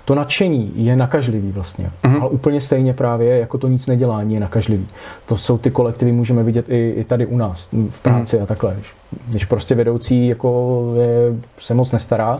[0.06, 2.22] to nadšení je nakažlivý vlastně, mm-hmm.
[2.22, 4.88] ale úplně stejně právě jako to nic nedělání je nakažlivý.
[5.26, 8.44] To jsou ty kolektivy, můžeme vidět i, i tady u nás v práci mm-hmm.
[8.44, 8.74] a takhle.
[8.74, 8.88] Když,
[9.28, 12.40] když prostě vedoucí jako je, se moc nestará,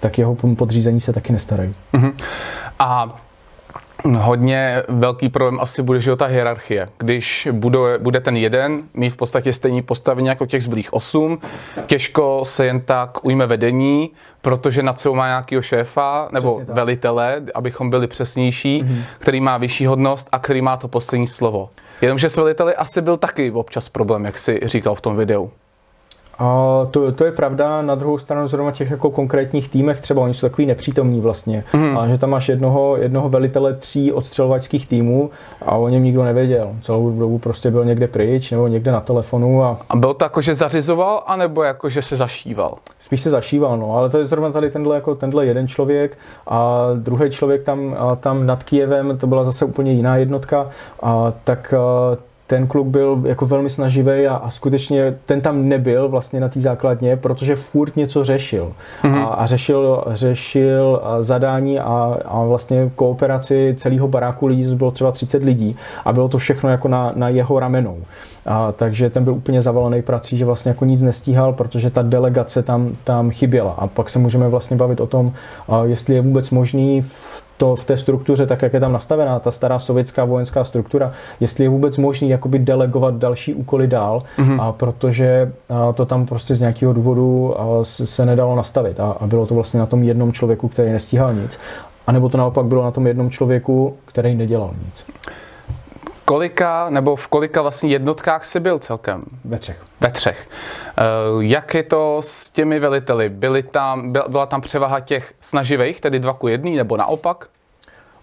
[0.00, 1.74] tak jeho podřízení se taky nestarají.
[1.94, 2.12] Mm-hmm.
[2.78, 3.16] A
[4.12, 6.88] Hodně velký problém asi bude, že ta hierarchie.
[6.98, 11.38] Když bude, bude ten jeden mít v podstatě stejný postavení jako těch zbylých osm,
[11.86, 14.10] těžko se jen tak ujme vedení,
[14.42, 19.02] protože nad sebou má nějakého šéfa nebo velitele, abychom byli přesnější, mm-hmm.
[19.18, 21.70] který má vyšší hodnost a který má to poslední slovo.
[22.02, 25.50] Jenomže s veliteli asi byl taky občas problém, jak si říkal v tom videu.
[26.38, 30.34] A to, to je pravda, na druhou stranu zrovna těch jako konkrétních týmech, třeba oni
[30.34, 31.98] jsou takový nepřítomní vlastně, mm.
[31.98, 35.30] a že tam máš jednoho, jednoho velitele tří odstřelovačských týmů
[35.62, 36.72] a o něm nikdo nevěděl.
[36.82, 39.64] Celou dobu prostě byl někde pryč nebo někde na telefonu.
[39.64, 42.74] A, a byl to jako, že zařizoval, anebo jako, že se zašíval?
[42.98, 46.86] Spíš se zašíval, no, ale to je zrovna tady tenhle, jako tenhle jeden člověk a
[46.94, 50.68] druhý člověk tam, tam nad Kijevem, to byla zase úplně jiná jednotka,
[51.02, 51.74] a tak
[52.54, 56.60] ten kluk byl jako velmi snaživý a, a skutečně ten tam nebyl vlastně na té
[56.60, 58.72] základně, protože furt něco řešil.
[59.02, 59.22] Mm-hmm.
[59.22, 65.42] A, a řešil, řešil zadání a, a vlastně kooperaci celého baráku lidí, bylo třeba 30
[65.42, 67.98] lidí a bylo to všechno jako na, na jeho ramenou.
[68.46, 72.62] A, takže ten byl úplně zavalený prací, že vlastně jako nic nestíhal, protože ta delegace
[72.62, 73.72] tam, tam chyběla.
[73.72, 75.32] A pak se můžeme vlastně bavit o tom,
[75.84, 79.50] jestli je vůbec možný v to v té struktuře, tak jak je tam nastavená, ta
[79.50, 84.62] stará sovětská vojenská struktura, jestli je vůbec možný jakoby delegovat další úkoly dál, mm-hmm.
[84.62, 89.46] a protože a to tam prostě z nějakého důvodu se nedalo nastavit a, a bylo
[89.46, 91.58] to vlastně na tom jednom člověku, který nestíhal nic.
[92.06, 95.04] A nebo to naopak bylo na tom jednom člověku, který nedělal nic.
[96.24, 99.24] Kolika, nebo v kolika vlastně jednotkách jsi byl celkem?
[99.44, 99.84] Ve třech.
[100.00, 100.48] Ve třech.
[101.34, 103.28] Uh, jak je to s těmi veliteli?
[103.28, 107.48] Byly tam, byla tam převaha těch snaživých, tedy dva ku jedný, nebo naopak?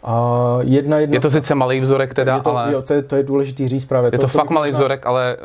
[0.03, 2.73] A jedna, jedna, je to sice malý vzorek teda, je to, ale...
[2.73, 4.07] Jo, to je, to je důležitý říct právě.
[4.07, 5.37] Je to, to fakt to malý možná, vzorek, ale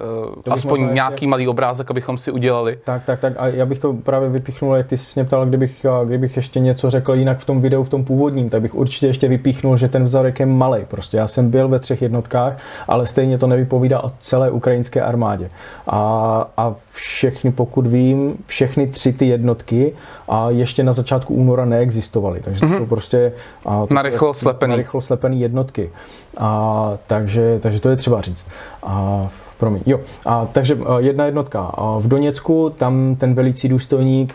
[0.47, 2.79] uh, aspoň nějaký ještě, malý obrázek, abychom si udělali.
[2.85, 3.33] Tak, tak, tak.
[3.37, 6.91] A já bych to právě vypíchnul, jak ty jsi mě ptal, kdybych, kdybych ještě něco
[6.91, 10.05] řekl jinak v tom videu, v tom původním, tak bych určitě ještě vypíchnul, že ten
[10.05, 10.85] vzorek je malý.
[10.89, 15.49] Prostě já jsem byl ve třech jednotkách, ale stejně to nevypovídá o celé ukrajinské armádě.
[15.87, 19.93] A, a všechny, pokud vím, všechny tři ty jednotky
[20.29, 22.41] a ještě na začátku února neexistovaly.
[22.41, 22.79] Takže to mm-hmm.
[22.79, 23.33] jsou prostě...
[23.67, 24.71] A to na rychlo slepený.
[24.71, 25.91] Na rychlo slepený jednotky.
[26.39, 28.47] A, takže, takže to je třeba říct.
[28.83, 29.29] A,
[29.59, 30.01] promiň, jo.
[30.27, 31.61] A, takže jedna jednotka.
[31.61, 34.35] A v Doněcku tam ten velící důstojník,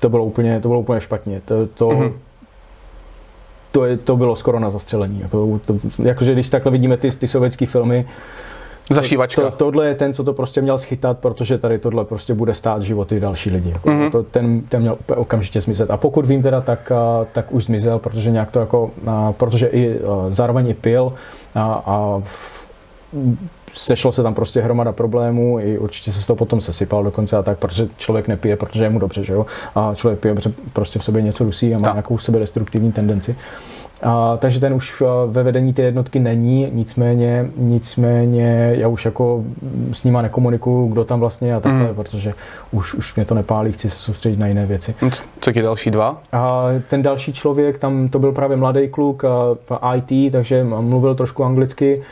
[0.00, 1.40] to bylo úplně, to bylo úplně špatně.
[1.44, 2.12] To, to, mm-hmm
[3.72, 5.20] to, je, to bylo skoro na zastřelení.
[5.20, 8.06] Jako, to, jakože když takhle vidíme ty, ty sovětské filmy,
[8.90, 9.42] Zašívačka.
[9.42, 12.82] To, tohle je ten, co to prostě měl schytat, protože tady tohle prostě bude stát
[12.82, 13.70] životy další lidi.
[13.70, 14.10] Jako mm-hmm.
[14.10, 15.90] to, ten, ten měl okamžitě zmizet.
[15.90, 16.92] A pokud vím teda, tak,
[17.32, 18.90] tak už zmizel, protože nějak to jako,
[19.36, 21.12] protože i zároveň i pil
[21.54, 22.22] a, a
[23.72, 27.42] sešlo se tam prostě hromada problémů, i určitě se z toho potom sesypal dokonce a
[27.42, 29.46] tak, protože člověk nepije, protože je mu dobře, že jo?
[29.74, 31.94] A člověk pije, protože prostě v sobě něco dusí a má tak.
[31.94, 33.36] nějakou sebe destruktivní tendenci.
[34.02, 39.44] A, takže ten už ve vedení té jednotky není, nicméně, nicméně já už jako
[39.92, 41.94] s nima nekomunikuju, kdo tam vlastně je a takhle, mm.
[41.94, 42.34] protože
[42.70, 44.94] už, už mě to nepálí, chci se soustředit na jiné věci.
[45.40, 46.20] Co je další dva?
[46.32, 49.22] A ten další člověk, tam to byl právě mladý kluk
[49.54, 52.02] v IT, takže mluvil trošku anglicky,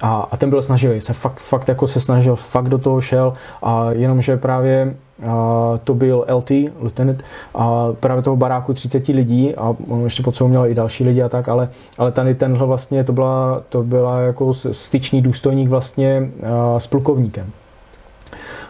[0.00, 3.34] a, a ten byl snaživý, se fakt, fakt jako se snažil, fakt do toho šel
[3.62, 4.94] a jenomže právě
[5.26, 7.22] a to byl LT, lieutenant,
[7.54, 11.28] a právě toho baráku 30 lidí a on ještě pod měl i další lidi a
[11.28, 16.30] tak, ale, ale tady tenhle vlastně, to byla, to byla jako styčný důstojník vlastně
[16.78, 17.50] s plukovníkem.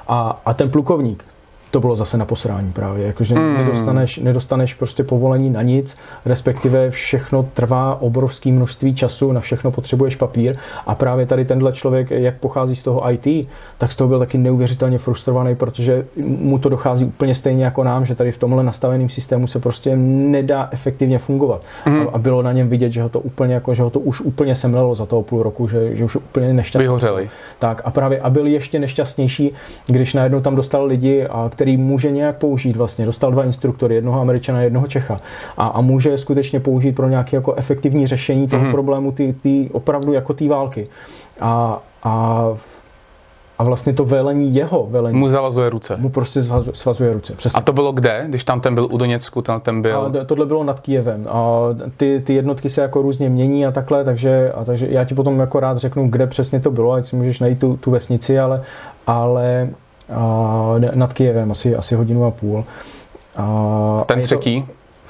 [0.09, 1.25] A, a ten plukovník,
[1.71, 3.55] to bylo zase na posrání právě, jakože hmm.
[3.55, 10.17] nedostaneš, nedostaneš prostě povolení na nic, respektive všechno trvá obrovské množství času, na všechno potřebuješ
[10.17, 13.49] papír a právě tady tenhle člověk, jak pochází z toho IT,
[13.79, 18.07] tak z toho byl taky neuvěřitelně frustrovaný, protože mu to dochází úplně stejně jako nám,
[18.07, 21.63] že tady v tomhle nastaveném systému se prostě nedá efektivně fungovat.
[21.85, 22.07] Hmm.
[22.13, 24.55] A, bylo na něm vidět, že ho to úplně jako, že ho to už úplně
[24.55, 26.85] semlelo za toho půl roku, že, že už úplně nešťastný.
[26.85, 27.31] Vyhořeli.
[27.59, 29.53] Tak a právě a byl ještě nešťastnější,
[29.87, 33.07] když najednou tam dostal lidi, a který může nějak použít vlastně.
[33.07, 35.21] Dostal dva instruktory, jednoho Američana, jednoho Čecha.
[35.57, 38.71] A, a může skutečně použít pro nějaké jako efektivní řešení toho mm-hmm.
[38.71, 40.89] problému, ty, ty, opravdu jako té války.
[41.41, 42.49] A, a
[43.59, 45.19] a vlastně to velení jeho velení.
[45.19, 45.97] Mu zavazuje ruce.
[45.97, 47.35] Mu prostě svazuje, svazuje ruce.
[47.35, 47.59] Přesně.
[47.59, 50.13] A to bylo kde, když tam ten byl u Doněcku, ten, ten byl?
[50.21, 51.27] A tohle bylo nad Kijevem.
[51.29, 51.61] A
[51.97, 55.41] ty, ty jednotky se jako různě mění a takhle, takže, a takže já ti potom
[55.41, 58.63] jako rád řeknu, kde přesně to bylo, ať si můžeš najít tu, tu vesnici, ale,
[59.07, 59.69] ale
[60.95, 62.65] nad Kijevem, asi, asi hodinu a půl.
[63.37, 64.65] A ten třetí?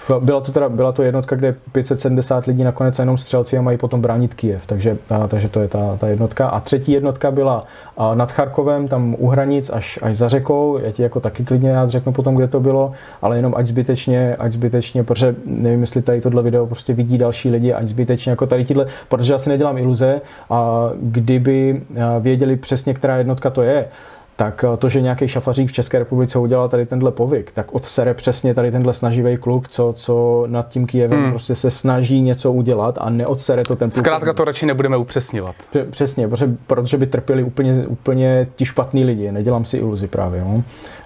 [0.07, 3.79] To, byla to teda, byla to jednotka, kde 570 lidí nakonec jenom střelci a mají
[3.79, 6.49] potom bránit Kijev, takže, a, takže to je ta, ta jednotka.
[6.49, 7.65] A třetí jednotka byla
[7.97, 11.73] a, nad Charkovem, tam u hranic až, až za řekou, já ti jako taky klidně
[11.73, 16.03] rád řeknu potom, kde to bylo, ale jenom ať zbytečně, ať zbytečně, protože nevím, jestli
[16.03, 19.49] tady tohle video prostě vidí další lidi, ať zbytečně jako tady tyhle, protože já si
[19.51, 21.83] nedělám iluze a kdyby
[22.21, 23.89] věděli přesně, která jednotka to je,
[24.37, 28.15] tak eh, to, že nějaký šafařík v České republice udělal tady tenhle povyk, tak odsere
[28.15, 31.31] přesně tady tenhle snaživý kluk, co, co nad tím Kijevem hmm.
[31.31, 35.57] prostě se snaží něco udělat a neodsere to ten Zkrátka to radši nebudeme upřesňovat.
[35.91, 40.41] Přesně, protože, protože by trpěli úplně, úplně ti špatní lidi, nedělám si iluzi právě.
[40.41, 40.63] No.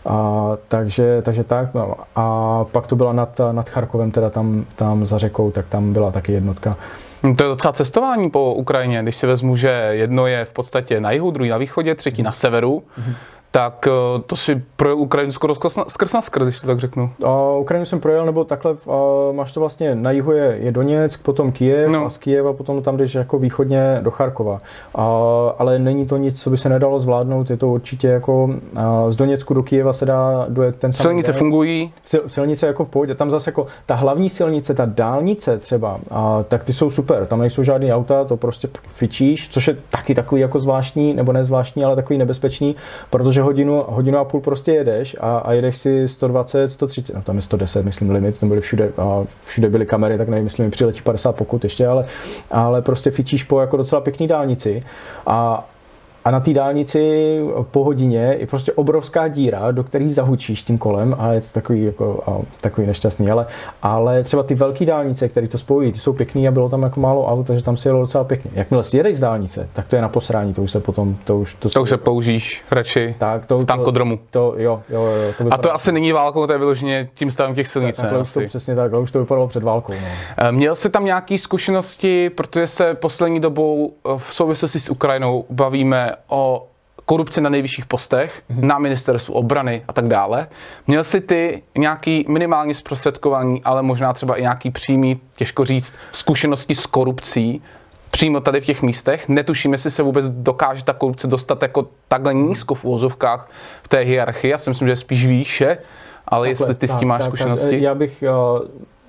[0.06, 1.94] A, takže, takže tak, no.
[2.16, 6.10] a pak to byla nad, nad Charkovem, teda tam, tam za řekou, tak tam byla
[6.10, 6.76] taky jednotka.
[7.22, 11.00] Hm, to je docela cestování po Ukrajině, když si vezmu, že jedno je v podstatě
[11.00, 12.82] na jihu, druhý na východě, třetí na severu.
[12.98, 13.14] Mm-hmm
[13.50, 15.54] tak eh, to si projel Ukrajinu skoro
[15.88, 17.10] skrz na skrz, když to tak řeknu.
[17.24, 21.22] A Ukrajinu jsem projel, nebo takhle, a máš to vlastně, na jihu je, je Doněck,
[21.22, 22.06] potom Kijev no.
[22.06, 24.60] a z Kijeva potom tam jdeš jako východně do Charkova.
[24.94, 25.04] A,
[25.58, 29.16] ale není to nic, co by se nedalo zvládnout, je to určitě jako a z
[29.16, 31.38] Doněcku do Kijeva se dá dojet ten Silnice den.
[31.38, 31.92] fungují?
[32.10, 36.42] Sil, silnice jako v pohodě, tam zase jako ta hlavní silnice, ta dálnice třeba, a,
[36.48, 40.40] tak ty jsou super, tam nejsou žádný auta, to prostě fičíš, což je taky takový
[40.40, 42.76] jako zvláštní, nebo nezvláštní, ale takový nebezpečný,
[43.10, 47.22] protože že hodinu, hodinu a půl prostě jedeš a, a jedeš si 120, 130, no
[47.22, 50.64] tam je 110, myslím, limit, tam byly všude, a všude byly kamery, tak nevím, myslím,
[50.66, 52.06] mi přiletí 50 pokud ještě, ale,
[52.50, 54.82] ale prostě fičíš po jako docela pěkný dálnici
[55.26, 55.68] a,
[56.24, 57.38] a na té dálnici
[57.70, 61.84] po hodině je prostě obrovská díra, do které zahučíš tím kolem a je to takový,
[61.84, 63.30] jako, a, takový nešťastný.
[63.30, 63.46] Ale,
[63.82, 67.00] ale třeba ty velké dálnice, které to spojují, ty jsou pěkný a bylo tam jako
[67.00, 68.50] málo aut, takže tam se jelo docela pěkně.
[68.54, 71.38] Jakmile si jedeš z dálnice, tak to je na posrání, to už se potom, to
[71.38, 74.16] už, to, to už se použíš radši tak, to, v tankodromu.
[74.16, 77.30] To, to, jo, jo, jo, to a to asi není válkou, to je vyloženě tím
[77.30, 77.96] stavem těch silnic.
[77.96, 79.92] Tak, to, přesně tak, ale už to vypadalo před válkou.
[79.92, 80.08] No.
[80.36, 85.44] Eh, měl jsi tam nějaké zkušenosti, protože se poslední dobou eh, v souvislosti s Ukrajinou
[85.50, 86.66] bavíme o
[87.04, 88.64] korupci na nejvyšších postech, mm-hmm.
[88.64, 90.48] na ministerstvu obrany a tak dále.
[90.86, 96.74] Měl jsi ty nějaký minimálně zprostředkovaný, ale možná třeba i nějaký přímý, těžko říct, zkušenosti
[96.74, 97.62] s korupcí
[98.10, 99.28] přímo tady v těch místech.
[99.28, 103.50] Netuším, jestli se vůbec dokáže ta korupce dostat jako takhle nízko v úvozovkách
[103.82, 104.50] v té hierarchii.
[104.50, 105.78] Já si myslím, že je spíš výše,
[106.28, 107.70] ale Takhle, jestli ty tak, s tím máš tak, zkušenosti.
[107.70, 108.24] Tak, já bych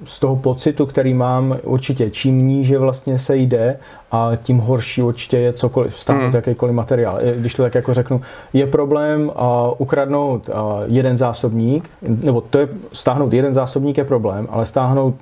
[0.06, 3.80] z toho pocitu, který mám, určitě čím níže vlastně se jde
[4.12, 6.36] a tím horší určitě je cokoliv, stáhnout mm.
[6.36, 7.20] jakýkoliv materiál.
[7.36, 8.22] Když to tak jako řeknu,
[8.54, 9.34] je problém uh,
[9.78, 15.16] ukradnout uh, jeden zásobník, nebo to je stáhnout jeden zásobník je problém, ale stáhnout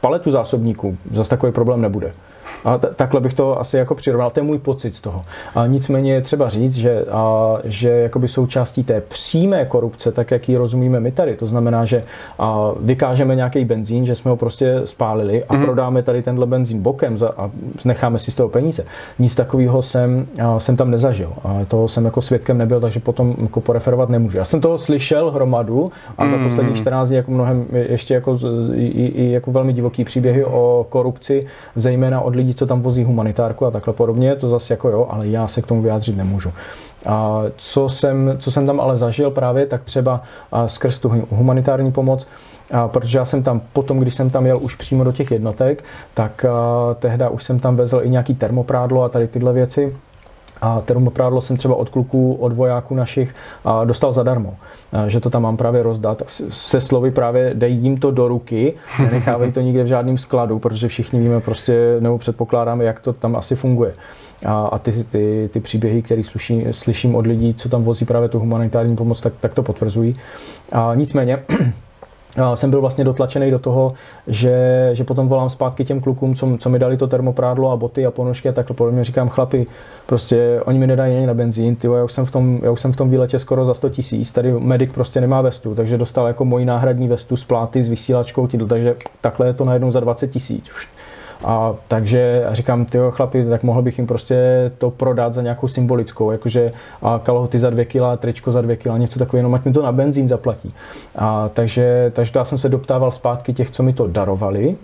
[0.00, 2.12] paletu zásobníků zase takový problém nebude.
[2.64, 5.22] A t- takhle bych to asi jako přirovnal, to je můj pocit z toho.
[5.54, 10.48] A nicméně je třeba říct, že, a, že jakoby součástí té přímé korupce, tak jak
[10.48, 12.04] ji rozumíme my tady, to znamená, že
[12.38, 15.62] a, vykážeme nějaký benzín, že jsme ho prostě spálili a mm.
[15.62, 17.50] prodáme tady tenhle benzín bokem za, a
[17.84, 18.84] necháme si z toho peníze.
[19.18, 21.32] Nic takového jsem, a, jsem tam nezažil.
[21.44, 24.38] A toho jsem jako svědkem nebyl, takže potom jako poreferovat nemůžu.
[24.38, 26.44] Já jsem toho slyšel hromadu a za mm.
[26.44, 28.38] posledních 14 dní jako mnohem ještě jako,
[28.74, 31.46] i, i jako velmi divoký příběhy o korupci,
[31.76, 35.28] zejména od lidí, co tam vozí humanitárku a takhle podobně, to zase jako jo, ale
[35.28, 36.52] já se k tomu vyjádřit nemůžu.
[37.06, 40.22] A co jsem, co jsem tam ale zažil právě, tak třeba
[40.66, 42.26] skrz tu humanitární pomoc,
[42.70, 45.84] a protože já jsem tam potom, když jsem tam jel už přímo do těch jednotek,
[46.14, 46.46] tak
[46.98, 49.96] tehda už jsem tam vezl i nějaký termoprádlo a tady tyhle věci.
[50.62, 53.34] A termoprádlo jsem třeba od kluků, od vojáků našich
[53.84, 54.54] dostal zadarmo.
[55.06, 56.22] Že to tam mám právě rozdat.
[56.50, 60.88] Se slovy právě dej jim to do ruky, nenechávej to nikde v žádném skladu, protože
[60.88, 63.94] všichni víme prostě, nebo předpokládáme, jak to tam asi funguje.
[64.46, 68.28] A, a ty, ty, ty příběhy, které slyším, slyším od lidí, co tam vozí právě
[68.28, 70.16] tu humanitární pomoc, tak, tak to potvrzují.
[70.72, 71.42] A nicméně,
[72.54, 73.92] jsem byl vlastně dotlačený do toho,
[74.26, 78.06] že, že potom volám zpátky těm klukům, co, co mi dali to termoprádlo a boty
[78.06, 79.04] a ponožky a takhle podobně.
[79.04, 79.66] Říkám, chlapi,
[80.06, 82.80] prostě oni mi nedají ani na benzín, tyjo, já, už jsem v tom, já už
[82.80, 86.26] jsem v tom výletě skoro za 100 tisíc, tady medic prostě nemá vestu, takže dostal
[86.26, 90.28] jako moji náhradní vestu z pláty s vysílačkou, takže takhle je to najednou za 20
[90.28, 90.64] tisíc.
[91.44, 96.30] A takže říkám, ty chlapi, tak mohl bych jim prostě to prodat za nějakou symbolickou,
[96.30, 99.72] jakože a kalhoty za dvě kila, tričko za dvě kila, něco takového, jenom ať mi
[99.72, 100.74] to na benzín zaplatí.
[101.16, 104.76] A takže, takže já jsem se doptával zpátky těch, co mi to darovali,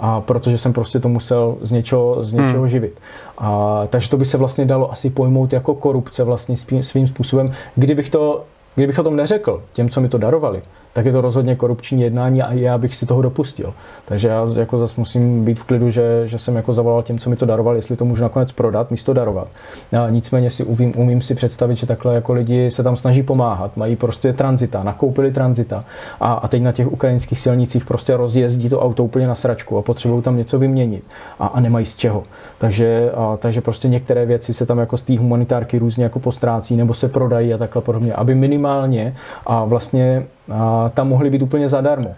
[0.00, 2.68] a protože jsem prostě to musel z něčeho, z něčeho hmm.
[2.68, 3.00] živit.
[3.38, 7.52] A, takže to by se vlastně dalo asi pojmout jako korupce vlastně svým způsobem.
[7.74, 8.44] Kdybych to
[8.78, 10.62] Kdybych o tom neřekl těm, co mi to darovali,
[10.98, 13.74] tak je to rozhodně korupční jednání a já bych si toho dopustil.
[14.04, 17.30] Takže já jako zase musím být v klidu, že, že jsem jako zavolal těm, co
[17.30, 19.48] mi to darovali, jestli to můžu nakonec prodat, místo darovat.
[19.92, 23.76] A nicméně si umím, umím si představit, že takhle jako lidi se tam snaží pomáhat,
[23.76, 25.84] mají prostě tranzita, nakoupili tranzita
[26.20, 29.82] a, a teď na těch ukrajinských silnicích prostě rozjezdí to auto úplně na sračku a
[29.82, 31.04] potřebují tam něco vyměnit
[31.38, 32.22] a, a nemají z čeho.
[32.58, 36.76] Takže, a, takže prostě některé věci se tam jako z té humanitárky různě jako postrácí
[36.76, 39.14] nebo se prodají a takhle podobně, aby minimálně
[39.46, 42.14] a vlastně a tam mohly být úplně zadarmo.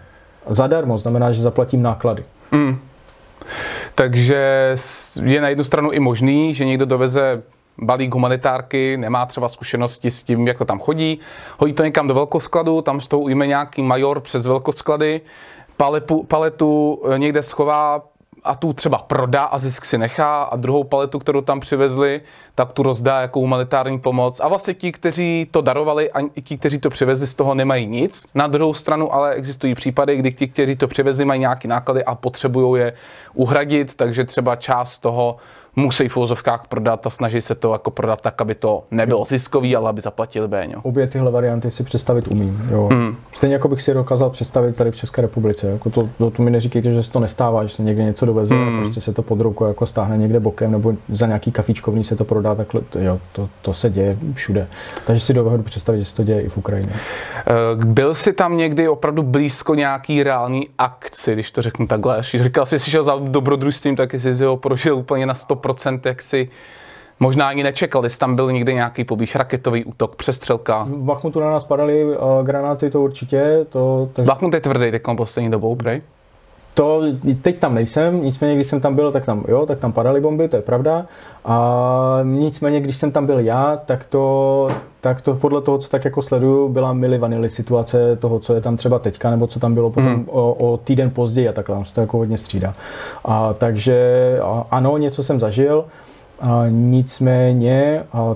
[0.47, 2.23] Zadarmo znamená, že zaplatím náklady.
[2.51, 2.79] Mm.
[3.95, 4.71] Takže
[5.23, 7.43] je na jednu stranu i možný, že někdo doveze
[7.77, 11.19] balík humanitárky, nemá třeba zkušenosti s tím, jak to tam chodí,
[11.57, 15.21] hodí to někam do velkoskladu, tam z toho ujme nějaký major přes velkosklady,
[15.77, 18.01] paletu, paletu někde schová,
[18.43, 22.21] a tu třeba prodá a zisk si nechá a druhou paletu, kterou tam přivezli,
[22.55, 24.39] tak tu rozdá jako humanitární pomoc.
[24.39, 28.27] A vlastně ti, kteří to darovali a ti, kteří to přivezli, z toho nemají nic.
[28.35, 32.15] Na druhou stranu ale existují případy, kdy ti, kteří to přivezli, mají nějaké náklady a
[32.15, 32.93] potřebují je
[33.33, 35.37] uhradit, takže třeba část toho
[35.75, 39.75] musí v úzovkách prodat a snaží se to jako prodat tak, aby to nebylo ziskový,
[39.75, 40.79] ale aby zaplatili Béňo.
[40.83, 42.67] Obě tyhle varianty si představit umím.
[42.71, 42.89] Jo.
[42.91, 43.15] Hmm.
[43.33, 45.67] Stejně jako bych si dokázal představit tady v České republice.
[45.67, 48.55] Jako to, to, to mi neříkejte, že se to nestává, že se někde něco doveze
[48.55, 48.79] hmm.
[48.79, 52.15] a prostě se to pod rukou jako stáhne někde bokem nebo za nějaký kafičkovní se
[52.15, 54.67] to prodá, takhle jo, to, to se děje všude.
[55.05, 56.93] Takže si dovedu představit, že se to děje i v Ukrajině.
[56.93, 62.23] Eh, byl jsi tam někdy opravdu blízko nějaký reální akci, když to řeknu takhle?
[62.23, 66.21] Říkal jsi, že šel za dobrodružstvím, tak jsi ho prožil úplně na 100 100%, jak
[66.21, 66.49] si
[67.19, 70.83] možná ani nečekal, jestli tam byl někde nějaký poblíž raketový útok, přestřelka.
[70.83, 73.65] V Bachmutu na nás padaly uh, granáty, to určitě.
[73.69, 74.27] To, takže...
[74.27, 76.01] Bachmut je tvrdý teď poslední dobou, prej?
[76.73, 77.01] To
[77.41, 80.47] teď tam nejsem, nicméně když jsem tam byl, tak tam, jo, tak tam padaly bomby,
[80.47, 81.05] to je pravda.
[81.45, 84.67] A nicméně, když jsem tam byl já, tak to,
[85.01, 88.61] tak to podle toho, co tak jako sleduju, byla mili vanily situace toho, co je
[88.61, 90.25] tam třeba teďka, nebo co tam bylo potom hmm.
[90.29, 92.73] o, o týden později a takhle, se to jako hodně střídá.
[93.25, 95.85] A, takže a, ano, něco jsem zažil,
[96.39, 98.35] a nicméně a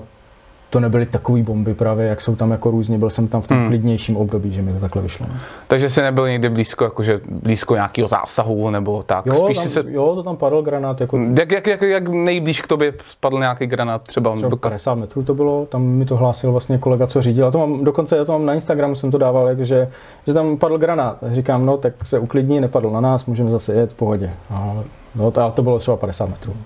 [0.70, 3.56] to nebyly takové bomby právě, jak jsou tam jako různě, byl jsem tam v tom
[3.56, 3.68] hmm.
[3.68, 5.26] klidnějším období, že mi to takhle vyšlo.
[5.26, 5.40] Ne?
[5.68, 9.26] Takže jsi nebyl někdy blízko, jakože blízko nějakého zásahu nebo tak?
[9.26, 9.84] Jo, Spíš tam, se...
[9.88, 11.00] jo to tam padl granát.
[11.00, 11.18] Jako...
[11.38, 14.36] Jak, jak, jak, jak nejblíž k tobě spadl nějaký granát třeba?
[14.36, 14.56] třeba do...
[14.56, 17.46] 50 metrů to bylo, tam mi to hlásil vlastně kolega, co řídil.
[17.46, 19.88] A to mám, dokonce já to mám na Instagramu, jsem to dával, jak, že,
[20.26, 21.24] že tam padl granát.
[21.24, 24.30] A říkám, no tak se uklidní, nepadl na nás, můžeme zase jet v pohodě.
[24.50, 24.76] A
[25.16, 26.56] No to, to bylo třeba 50 metrů.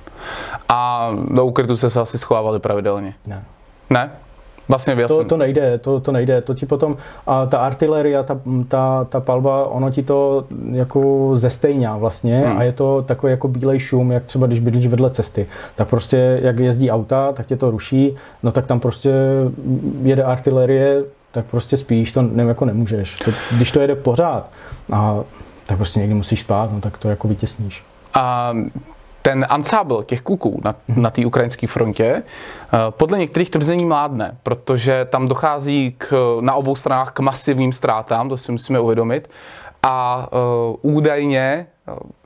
[0.69, 3.15] A do ukrytu se asi schovávali pravidelně?
[3.27, 3.45] Ne.
[3.91, 4.11] Ne?
[4.71, 9.07] Vlastně to, to nejde, to, to nejde, to ti potom, a ta artilerie, ta, ta,
[9.09, 12.59] ta palba, ono ti to jako zestejňá vlastně hmm.
[12.59, 16.39] a je to takový jako bílej šum, jak třeba když bydlíš vedle cesty, tak prostě
[16.43, 19.13] jak jezdí auta, tak tě to ruší, no tak tam prostě
[20.03, 23.17] jede artilerie, tak prostě spíš, to ne, jako nemůžeš.
[23.25, 24.51] To, když to jede pořád,
[24.93, 25.21] a,
[25.67, 27.83] tak prostě někdy musíš spát, no tak to jako vytěsníš.
[28.15, 28.55] A
[29.23, 32.23] ten ansábl těch kluků na, na té ukrajinské frontě
[32.91, 38.37] podle některých tvrzení mládne, protože tam dochází k, na obou stranách k masivním ztrátám, to
[38.37, 39.31] si musíme uvědomit.
[39.83, 40.29] A
[40.83, 41.67] uh, údajně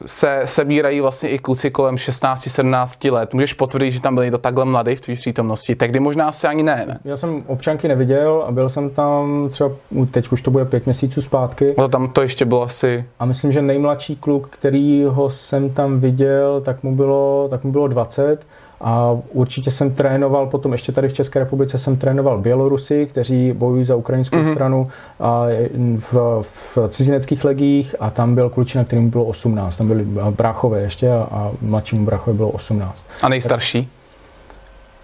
[0.06, 3.34] se sebírají vlastně i kluci kolem 16-17 let.
[3.34, 5.74] Můžeš potvrdit, že tam byli to takhle mladý v tvý přítomnosti?
[5.74, 6.98] Tehdy možná asi ani ne, ne?
[7.04, 9.70] Já jsem občanky neviděl a byl jsem tam třeba,
[10.10, 11.74] teď už to bude pět měsíců zpátky.
[11.78, 13.04] No tam to ještě bylo asi...
[13.18, 17.88] A myslím, že nejmladší kluk, kterýho jsem tam viděl, tak mu bylo, tak mu bylo
[17.88, 18.46] 20
[18.80, 23.84] a určitě jsem trénoval, potom ještě tady v České republice jsem trénoval Bělorusy, kteří bojují
[23.84, 24.52] za ukrajinskou mm-hmm.
[24.52, 24.90] stranu
[25.20, 25.46] a
[25.98, 26.42] v,
[26.74, 29.76] v cizineckých legích a tam byl klučina, kterým bylo 18.
[29.76, 33.06] Tam byli bráchové ještě a, a mladšímu bráchovi bylo 18.
[33.22, 33.88] A nejstarší?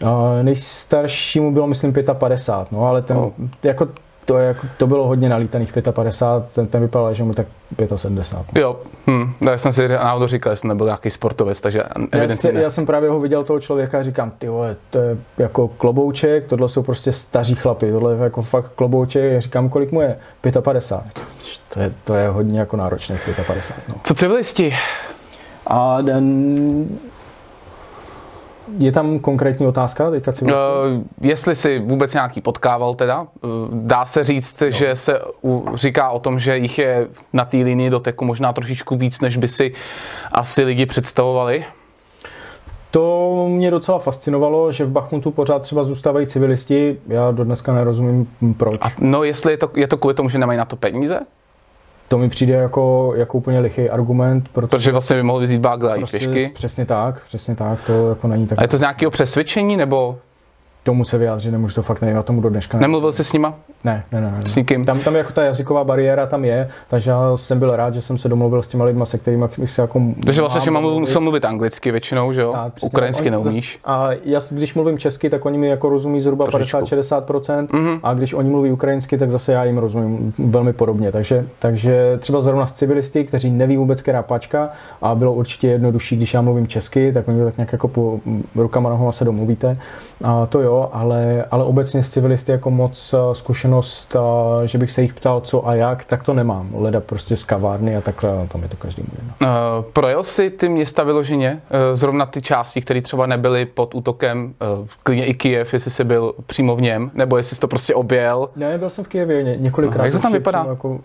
[0.05, 3.30] A nejstaršímu bylo, myslím, 55, no, ale ten, oh.
[3.62, 3.88] jako
[4.31, 7.47] to, je, jako, to bylo hodně nalítaných 55, ten, ten vypadal, že mu tak
[7.97, 8.62] 75.
[8.62, 8.76] Jo,
[9.07, 9.33] hm.
[9.41, 12.62] já jsem si náhodou říkal, že jsem nebyl nějaký sportovec, takže evidentně já, ne.
[12.62, 16.47] já jsem právě ho viděl toho člověka a říkám, ty vole, to je jako klobouček,
[16.47, 20.16] tohle jsou prostě staří chlapy, tohle je jako fakt klobouček, já říkám, kolik mu je?
[20.61, 21.24] 55.
[21.74, 23.89] To je, to je hodně jako náročné, 55.
[23.89, 24.01] No.
[24.05, 24.74] Co civilisti?
[25.66, 26.89] A den,
[28.79, 30.51] je tam konkrétní otázka teďka si uh,
[31.21, 33.29] Jestli si vůbec nějaký potkával teda, uh,
[33.73, 34.71] dá se říct, no.
[34.71, 38.97] že se uh, říká o tom, že jich je na té linii doteku možná trošičku
[38.97, 39.73] víc, než by si
[40.33, 41.64] asi lidi představovali?
[42.91, 46.99] To mě docela fascinovalo, že v Bachmutu pořád třeba zůstávají civilisti.
[47.09, 48.81] Já do dneska nerozumím proč.
[48.83, 51.21] A no jestli je to, je to kvůli tomu, že nemají na to peníze?
[52.11, 54.48] To mi přijde jako, jako úplně lichý argument.
[54.52, 56.50] Protože, protože vlastně by mohl vzít bagla prostě, i pěšky.
[56.54, 58.58] Přesně tak, přesně tak, to jako není tak.
[58.58, 60.18] A je to z nějakého přesvědčení, nebo?
[60.83, 62.78] Tomu se vyjádřit, nemůžu to fakt nevím, já tomu do dneška.
[62.78, 63.55] Nemluvil jsi s nima?
[63.85, 64.31] Ne, ne, ne.
[64.31, 64.43] ne.
[64.47, 64.85] S nikým?
[64.85, 68.18] Tam, tam jako ta jazyková bariéra tam je, takže já jsem byl rád, že jsem
[68.18, 71.45] se domluvil s těma lidma, se kterými se jako Takže vlastně si mám musel mluvit
[71.45, 72.53] anglicky většinou, že jo?
[72.53, 73.81] Tak, Ukrajinsky neumíš.
[73.85, 78.01] A já, když mluvím česky, tak oni mi jako rozumí zhruba 50-60%, mm-hmm.
[78.03, 81.12] a když oni mluví ukrajinsky, tak zase já jim rozumím velmi podobně.
[81.12, 84.68] Takže, takže třeba zrovna s civilisty, kteří neví vůbec, která pačka,
[85.03, 88.20] a bylo určitě jednodušší, když já mluvím česky, tak oni tak nějak jako po
[88.57, 89.76] rukama nohama se domluvíte.
[90.24, 94.93] A to jo, ale, ale obecně s civilisty jako moc eh, zkušenost, eh, že bych
[94.93, 96.71] se jich ptal co a jak, tak to nemám.
[96.75, 99.35] Leda prostě z kavárny a takhle, tam je to každý jedno.
[99.41, 101.53] Uh, projel si ty města vyloženě?
[101.71, 106.05] Uh, zrovna ty části, které třeba nebyly pod útokem, uh, klidně i Kijev, jestli jsi
[106.05, 108.49] byl přímo v něm, nebo jestli jsi to prostě objel?
[108.57, 110.01] Ne, byl jsem v Kijevě ně, několikrát.
[110.01, 110.66] Uh, jak to tam vypadá?
[110.68, 111.01] Jako,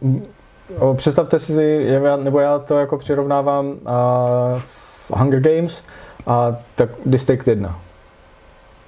[0.96, 1.88] představte si,
[2.24, 5.84] nebo já to jako přirovnávám uh, Hunger Games
[6.28, 7.80] a tak District 1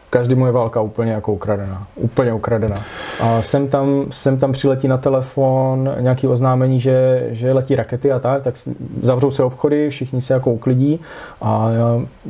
[0.10, 1.88] každý mu je válka úplně jako ukradená.
[1.96, 2.86] Úplně ukradená.
[3.20, 8.20] A sem tam, sem tam přiletí na telefon nějaký oznámení, že, že letí rakety a
[8.20, 8.56] tak, tak
[9.02, 11.00] zavřou se obchody, všichni se jako uklidí
[11.42, 11.70] a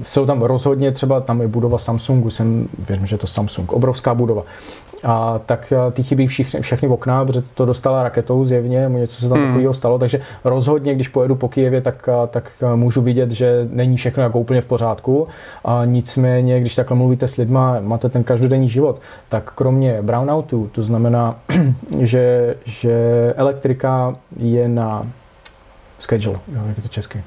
[0.04, 4.14] jsou tam rozhodně třeba, tam je budova Samsungu, jsem, věřím, že je to Samsung, obrovská
[4.14, 4.44] budova
[5.04, 9.30] a tak eh, ty chybí všichni, všechny okna, protože to dostala raketou zjevně, něco se
[9.30, 9.48] tam hmm.
[9.48, 13.68] takového stalo, takže rozhodně, když pojedu po Kijevě, tak, eh, tak eh, můžu vidět, že
[13.72, 15.28] není všechno jako úplně v pořádku.
[15.66, 20.84] A nicméně, když takhle mluvíte s lidma, máte ten každodenní život, tak kromě brownoutu, to
[20.84, 21.36] znamená,
[22.00, 22.94] že, že
[23.38, 25.08] elektrika je na
[26.00, 27.24] schedule, jak je to česky?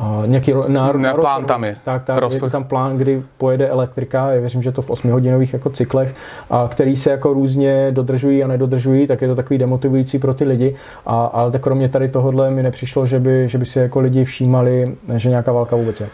[0.00, 1.76] Uh, nějaký na, na plán tam je.
[1.84, 5.70] Tak, tak, je tam plán, kdy pojede elektrika, já věřím, že to v 8-hodinových jako
[5.70, 6.14] cyklech,
[6.50, 10.44] a který se jako různě dodržují a nedodržují, tak je to takový demotivující pro ty
[10.44, 10.76] lidi.
[11.06, 14.24] A, ale tak kromě tady tohohle mi nepřišlo, že by, že by si jako lidi
[14.24, 16.08] všímali, že nějaká válka vůbec je.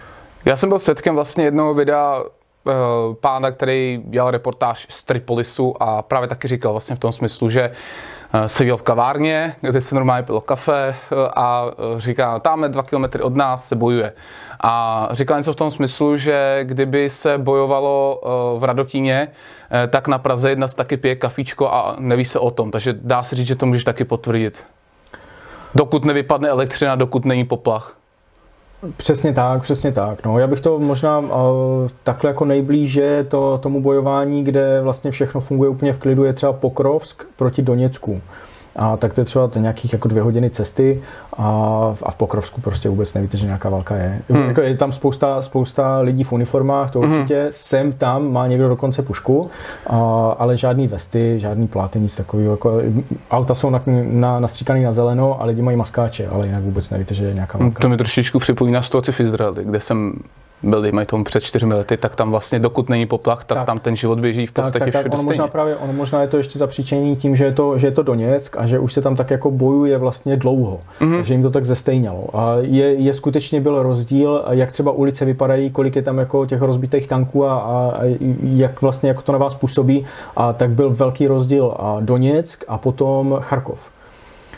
[0.45, 2.73] Já jsem byl svědkem vlastně jednoho videa uh,
[3.15, 7.71] pána, který dělal reportáž z Tripolisu a právě taky říkal vlastně v tom smyslu, že
[7.71, 8.14] Eh,
[8.47, 13.23] seděl v kavárně, kde se normálně pilo kafe eh, a eh, říká, tamhle dva kilometry
[13.23, 14.13] od nás se bojuje.
[14.61, 18.21] A říkal něco v tom smyslu, že kdyby se bojovalo
[18.59, 19.29] v Radotíně,
[19.89, 22.71] tak na Praze jedna z taky pije kafičko a neví se o tom.
[22.71, 24.65] Takže dá se říct, že to můžeš taky potvrdit.
[25.75, 27.97] Dokud nevypadne elektřina, dokud není poplach.
[28.97, 30.25] Přesně tak, přesně tak.
[30.25, 31.29] No, já bych to možná uh,
[32.03, 36.53] takhle jako nejblíže to, tomu bojování, kde vlastně všechno funguje úplně v klidu, je třeba
[36.53, 38.21] Pokrovsk proti Doněcku.
[38.77, 41.03] A tak to je třeba to nějakých jako dvě hodiny cesty
[41.39, 41.45] a,
[42.03, 44.21] a v Pokrovsku prostě vůbec nevíte, že nějaká válka je.
[44.31, 44.49] Hmm.
[44.49, 47.13] Jako je tam spousta, spousta lidí v uniformách, to hmm.
[47.13, 47.41] určitě.
[47.41, 47.49] Hmm.
[47.51, 49.51] Sem tam má někdo dokonce pušku,
[49.87, 49.97] a,
[50.39, 52.51] ale žádný vesty, žádný pláty, nic takového.
[52.51, 52.81] Jako,
[53.31, 57.15] auta jsou na, na, nastříkaný na zeleno a lidi mají maskáče, ale jinak vůbec nevíte,
[57.15, 57.81] že je nějaká válka.
[57.81, 60.13] To mi trošičku připomíná situaci v Izraeli, kde jsem
[60.65, 63.67] byl, dejme tomu před čtyřmi lety, tak tam vlastně dokud není poplach, tak, tak.
[63.67, 66.23] tam ten život běží v podstatě tak, tak, všude tak, ono možná právě, ono možná
[66.23, 68.93] je to ještě zapříčení tím, že je to, že je to Doněck a že už
[68.93, 71.21] se tam tak jako bojuje vlastně dlouho, mm-hmm.
[71.21, 72.27] že jim to tak zestejnalo.
[72.37, 76.63] A je, je skutečně byl rozdíl, jak třeba ulice vypadají, kolik je tam jako těch
[76.63, 80.07] rozbitých tanků a, a, a jak vlastně jako to na vás působí,
[80.37, 83.94] a tak byl velký rozdíl a Doněck a potom Charkov.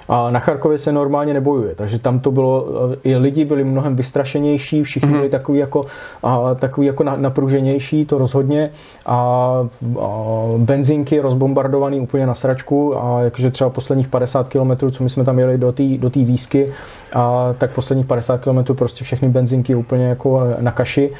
[0.09, 2.66] A na Charkově se normálně nebojuje, takže tam to bylo,
[3.04, 5.86] i lidi byli mnohem vystrašenější, všichni byli takový jako,
[6.22, 8.70] a, takový jako napruženější, to rozhodně.
[9.07, 9.16] A,
[10.00, 10.09] a
[10.57, 15.38] benzinky rozbombardovaný úplně na sračku a jakože třeba posledních 50 km, co my jsme tam
[15.38, 16.72] jeli do té do výsky,
[17.14, 21.11] a tak posledních 50 km prostě všechny benzinky úplně jako na kaši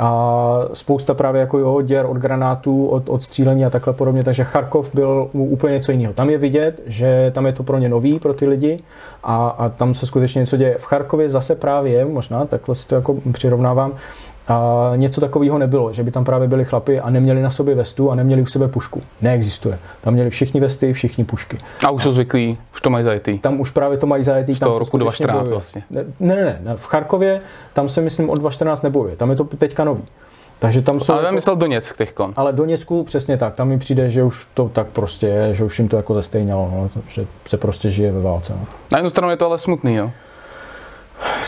[0.00, 4.44] a spousta právě jako jo, děr od granátů, od, od střílení a takhle podobně, takže
[4.44, 6.14] Charkov byl úplně něco jiného.
[6.14, 8.80] Tam je vidět, že tam je to pro ně nový, pro ty lidi
[9.22, 10.78] a, a tam se skutečně něco děje.
[10.78, 13.92] V Charkově zase právě, možná takhle si to jako přirovnávám,
[14.50, 18.10] a něco takového nebylo, že by tam právě byli chlapi a neměli na sobě vestu
[18.10, 19.02] a neměli u sebe pušku.
[19.20, 19.78] Neexistuje.
[20.00, 21.58] Tam měli všichni vesty, všichni pušky.
[21.86, 23.38] A už jsou zvyklí, už to mají zajetý.
[23.38, 24.54] Tam už právě to mají zajetý.
[24.54, 25.82] Z toho roku 2014 vlastně.
[25.90, 27.40] Ne, ne, ne, v Charkově
[27.72, 29.16] tam se myslím od 2014 nebojuje.
[29.16, 30.02] Tam je to teďka nový.
[30.58, 32.32] Takže tam jsou ale jako, myslel Doněck teďkon.
[32.36, 33.54] Ale Doněcku přesně tak.
[33.54, 36.70] Tam mi přijde, že už to tak prostě je, že už jim to jako zestejnalo,
[36.72, 38.52] no, že se prostě žije ve válce.
[38.52, 38.66] No.
[38.92, 40.10] Na jednu stranu je to ale smutný, jo?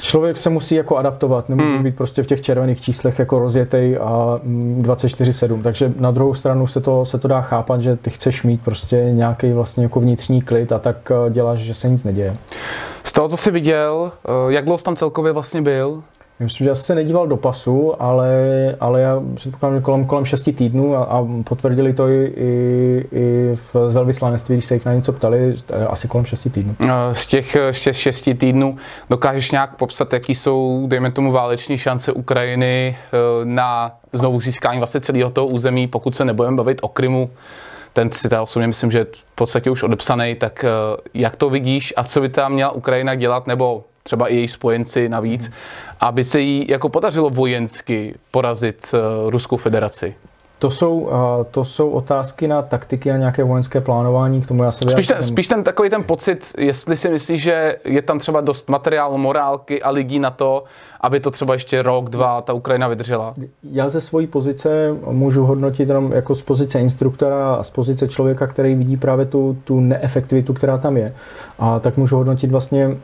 [0.00, 1.82] Člověk se musí jako adaptovat, nemůže hmm.
[1.82, 4.40] být prostě v těch červených číslech jako rozjetej a
[4.80, 8.42] 24-7, mm, takže na druhou stranu se to, se to dá chápat, že ty chceš
[8.42, 12.36] mít prostě nějaký vlastně jako vnitřní klid a tak eh, děláš, že se nic neděje.
[13.04, 16.02] Z toho, co jsi viděl, eh, jak dlouho jsi tam celkově vlastně byl?
[16.42, 18.30] Myslím, že já se nedíval do pasu, ale,
[18.80, 23.76] ale já předpokládám, kolem, kolem 6 týdnů a, a potvrdili to i, i, i v
[23.88, 25.54] z velvyslanectví, když se jich na něco ptali,
[25.88, 26.76] asi kolem 6 týdnů.
[27.12, 27.56] Z těch
[28.02, 28.76] 6 týdnů
[29.10, 35.00] dokážeš nějak popsat, jaký jsou, dejme tomu, váleční šance Ukrajiny eh, na znovu získání vlastně
[35.00, 37.30] celého toho území, pokud se nebudeme bavit o Krymu,
[37.92, 40.68] ten si já osobně myslím, že je v podstatě už odepsaný, tak eh,
[41.14, 45.08] jak to vidíš a co by tam měla Ukrajina dělat, nebo třeba i její spojenci
[45.08, 45.54] navíc, hmm.
[46.00, 50.14] aby se jí jako podařilo vojensky porazit uh, Ruskou federaci?
[50.62, 51.10] To jsou,
[51.50, 55.22] to jsou otázky na taktiky a nějaké vojenské plánování, k tomu já se spíš ten,
[55.22, 59.82] spíš ten takový ten pocit, jestli si myslíš, že je tam třeba dost materiálu, morálky
[59.82, 60.64] a lidí na to,
[61.00, 63.34] aby to třeba ještě rok, dva ta Ukrajina vydržela?
[63.62, 68.46] Já ze své pozice můžu hodnotit jenom jako z pozice instruktora a z pozice člověka,
[68.46, 71.14] který vidí právě tu, tu neefektivitu, která tam je.
[71.58, 72.96] A tak můžu hodnotit vlastně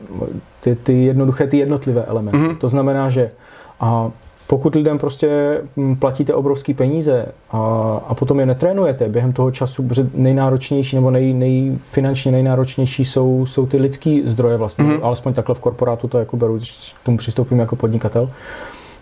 [0.59, 2.37] ty, ty jednoduché, ty jednotlivé elementy.
[2.37, 2.57] Mm-hmm.
[2.57, 3.31] To znamená, že
[3.79, 4.11] a
[4.49, 7.59] pokud lidem prostě hm, platíte obrovské peníze a,
[8.07, 13.45] a potom je netrénujete během toho času, protože nejnáročnější nebo nej, nej, finančně nejnáročnější jsou,
[13.45, 14.99] jsou ty lidský zdroje vlastně, mm-hmm.
[15.03, 18.29] alespoň takhle v korporátu to jako beru, když k tomu přistoupím jako podnikatel.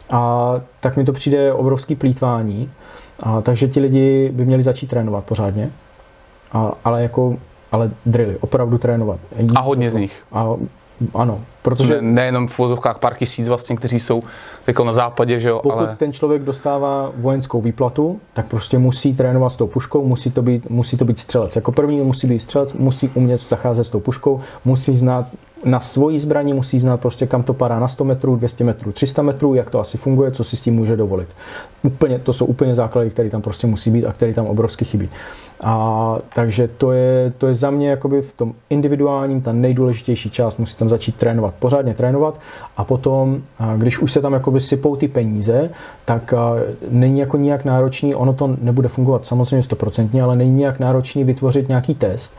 [0.09, 2.69] A tak mi to přijde obrovský plítvání,
[3.19, 5.69] a, takže ti lidi by měli začít trénovat pořádně,
[6.53, 7.37] a, ale jako
[7.71, 9.19] ale drily, opravdu trénovat.
[9.55, 10.23] A hodně z nich.
[10.31, 10.55] A
[11.13, 12.01] ano, protože...
[12.01, 14.23] Ne, nejenom v vozovkách pár tisíc vlastně, kteří jsou
[14.67, 15.95] jako na západě, že jo, Pokud ale...
[15.95, 20.69] ten člověk dostává vojenskou výplatu, tak prostě musí trénovat s tou puškou, musí to být,
[20.69, 21.55] musí to být střelec.
[21.55, 25.27] Jako první musí být střelec, musí umět zacházet s tou puškou, musí znát
[25.65, 29.21] na svoji zbraní musí znát prostě kam to padá na 100 metrů, 200 metrů, 300
[29.21, 31.27] metrů, jak to asi funguje, co si s tím může dovolit.
[31.83, 35.09] Úplně, to jsou úplně základy, které tam prostě musí být a které tam obrovsky chybí.
[35.63, 40.59] A takže to je, to je za mě jakoby v tom individuálním ta nejdůležitější část,
[40.59, 42.39] musí tam začít trénovat, pořádně trénovat
[42.77, 43.41] a potom,
[43.77, 45.69] když už se tam jakoby sypou ty peníze,
[46.05, 46.33] tak
[46.89, 51.67] není jako nijak náročný, ono to nebude fungovat samozřejmě stoprocentně, ale není nijak náročný vytvořit
[51.69, 52.33] nějaký test,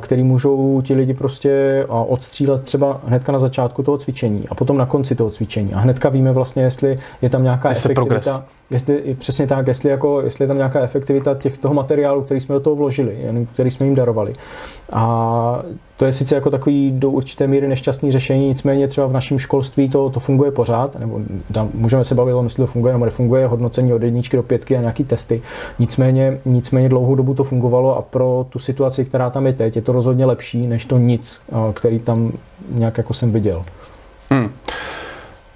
[0.00, 4.86] který můžou ti lidi prostě odstřílet třeba hnedka na začátku toho cvičení a potom na
[4.86, 5.74] konci toho cvičení.
[5.74, 8.44] A hnedka víme vlastně, jestli je tam nějaká efektivita.
[8.70, 12.54] Jestli, přesně tak, jestli, jako, jestli je tam nějaká efektivita těch, toho materiálu, který jsme
[12.54, 13.18] do toho vložili,
[13.54, 14.34] který jsme jim darovali.
[14.92, 15.62] A
[15.96, 19.88] to je sice jako takový do určité míry nešťastný řešení, nicméně třeba v našem školství
[19.88, 21.20] to, to funguje pořád, nebo
[21.52, 24.42] tam můžeme se bavit o tom, jestli to funguje nebo nefunguje, hodnocení od jedničky do
[24.42, 25.42] pětky a nějaký testy.
[25.78, 29.82] Nicméně, nicméně dlouhou dobu to fungovalo a pro tu situaci, která tam je teď, je
[29.82, 31.40] to rozhodně lepší, než to nic,
[31.74, 32.32] který tam
[32.70, 33.62] nějak jako jsem viděl.
[34.30, 34.50] Hmm.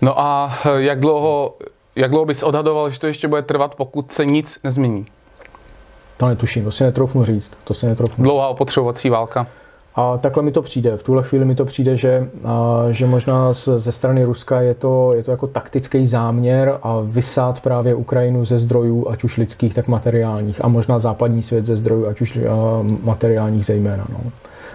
[0.02, 1.54] No a jak dlouho,
[1.96, 5.06] jak dlouho bys odhadoval, že to ještě bude trvat, pokud se nic nezmění?
[6.16, 7.52] To netuším, to si netroufnu říct.
[7.64, 8.24] To si netroufnu.
[8.24, 9.46] Dlouhá opotřebovací válka?
[9.94, 10.96] A takhle mi to přijde.
[10.96, 14.74] V tuhle chvíli mi to přijde, že, a, že možná z, ze strany Ruska je
[14.74, 19.74] to, je to jako taktický záměr a vysát právě Ukrajinu ze zdrojů, ať už lidských,
[19.74, 20.64] tak materiálních.
[20.64, 22.40] A možná západní svět ze zdrojů, ať už a,
[23.02, 24.06] materiálních zejména.
[24.08, 24.18] No.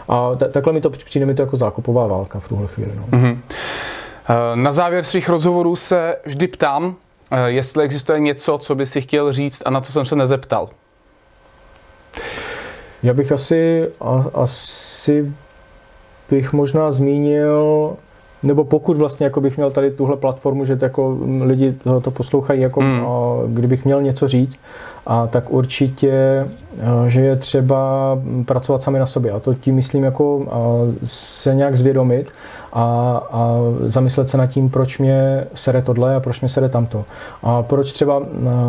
[0.09, 2.91] A t- takhle mi to přijde mi to jako zákupová válka v tuhle chvíli.
[2.95, 3.17] No.
[3.17, 3.37] Mm-hmm.
[4.55, 6.95] Na závěr svých rozhovorů se vždy ptám,
[7.45, 10.69] jestli existuje něco, co by si chtěl říct a na co jsem se nezeptal.
[13.03, 15.33] Já bych asi, a, asi
[16.29, 17.97] bych možná zmínil,
[18.43, 22.11] nebo pokud vlastně jako bych měl tady tuhle platformu, že to jako lidi to, to
[22.11, 24.59] poslouchají, jako, a, kdybych měl něco říct,
[25.07, 26.45] a tak určitě,
[27.07, 29.31] že je třeba pracovat sami na sobě.
[29.31, 30.45] A to tím myslím jako
[31.03, 32.31] se nějak zvědomit
[32.73, 32.83] a,
[33.31, 37.05] a zamyslet se nad tím, proč mě sere tohle a proč mě sere tamto.
[37.43, 38.21] A proč třeba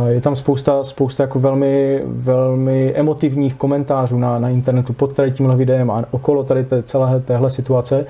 [0.09, 5.57] je tam spousta, spousta jako velmi, velmi emotivních komentářů na, na internetu pod tady tímhle
[5.57, 8.07] videem a okolo tady té, celé téhle situace,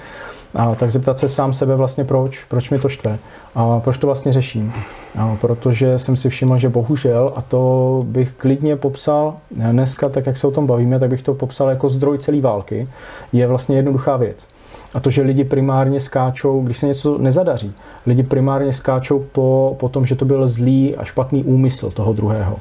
[0.54, 3.18] a tak zeptat se sám sebe vlastně proč, proč mi to štve
[3.54, 4.72] a proč to vlastně řeším.
[5.18, 10.36] A protože jsem si všiml, že bohužel, a to bych klidně popsal dneska, tak jak
[10.36, 12.88] se o tom bavíme, tak bych to popsal jako zdroj celé války,
[13.32, 14.46] je vlastně jednoduchá věc.
[14.94, 17.72] A to, že lidi primárně skáčou, když se něco nezadaří,
[18.06, 22.56] lidi primárně skáčou po, po tom, že to byl zlý a špatný úmysl toho druhého.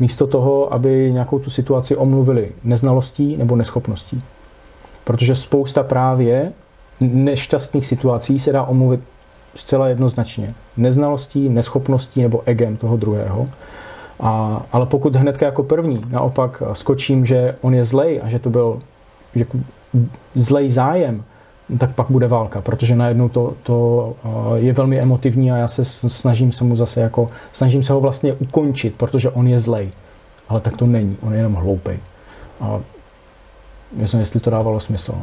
[0.00, 4.18] Místo toho, aby nějakou tu situaci omluvili neznalostí nebo neschopností.
[5.04, 6.52] Protože spousta právě
[7.00, 9.00] nešťastných situací se dá omluvit
[9.54, 10.54] zcela jednoznačně.
[10.76, 13.48] Neznalostí, neschopností nebo egem toho druhého.
[14.20, 18.50] A, ale pokud hnedka jako první naopak skočím, že on je zlej a že to
[18.50, 18.80] byl
[19.34, 19.58] jako
[20.34, 21.24] zlej zájem,
[21.78, 24.14] tak pak bude válka, protože najednou to, to
[24.56, 28.32] je velmi emotivní a já se snažím se mu zase jako, snažím se ho vlastně
[28.32, 29.90] ukončit, protože on je zlej.
[30.48, 31.98] Ale tak to není, on je jenom hloupej.
[32.60, 32.80] A
[33.92, 35.14] myslím, jestli to dávalo smysl.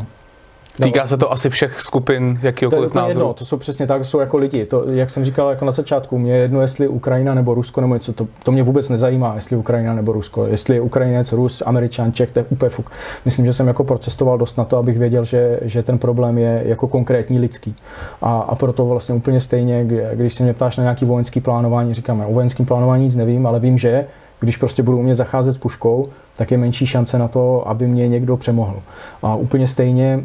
[0.81, 3.19] Týká se to asi všech skupin jakýkoliv to názoru.
[3.19, 4.65] Jedno, to jsou přesně tak, jsou jako lidi.
[4.65, 7.93] To, jak jsem říkal jako na začátku, mě je jedno, jestli Ukrajina nebo Rusko nebo
[7.93, 10.47] něco, to, to mě vůbec nezajímá, jestli Ukrajina nebo Rusko.
[10.47, 12.91] Jestli je Ukrajinec, Rus, Američan, Čech, to je úplně fuk.
[13.25, 16.63] Myslím, že jsem jako procestoval dost na to, abych věděl, že, že ten problém je
[16.65, 17.75] jako konkrétní lidský.
[18.21, 22.25] A, a proto vlastně úplně stejně, když se mě ptáš na nějaký vojenský plánování, říkám,
[22.27, 24.05] o vojenském plánování nic nevím, ale vím, že
[24.43, 28.07] když prostě budu umět zacházet s puškou, tak je menší šance na to, aby mě
[28.07, 28.79] někdo přemohl.
[29.21, 30.23] A úplně stejně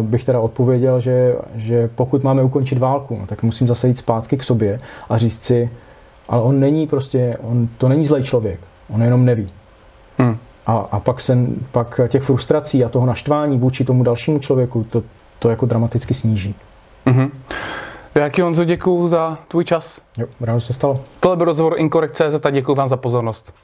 [0.00, 4.36] bych teda odpověděl, že, že pokud máme ukončit válku, no, tak musím zase jít zpátky
[4.36, 5.70] k sobě a říct si,
[6.28, 8.60] ale on není prostě, on to není zlej člověk,
[8.94, 9.46] on jenom neví.
[10.18, 10.36] Hmm.
[10.66, 11.38] A, a pak, se,
[11.72, 15.02] pak těch frustrací a toho naštvání vůči tomu dalšímu člověku, to,
[15.38, 16.54] to jako dramaticky sníží.
[17.06, 17.30] Mm-hmm.
[18.20, 20.00] Jaký Honzo, děkuji za tvůj čas.
[20.18, 21.00] Jo, rád se stalo.
[21.20, 23.54] Tohle byl rozhovor Incorrect.cz a děkuji vám za pozornost.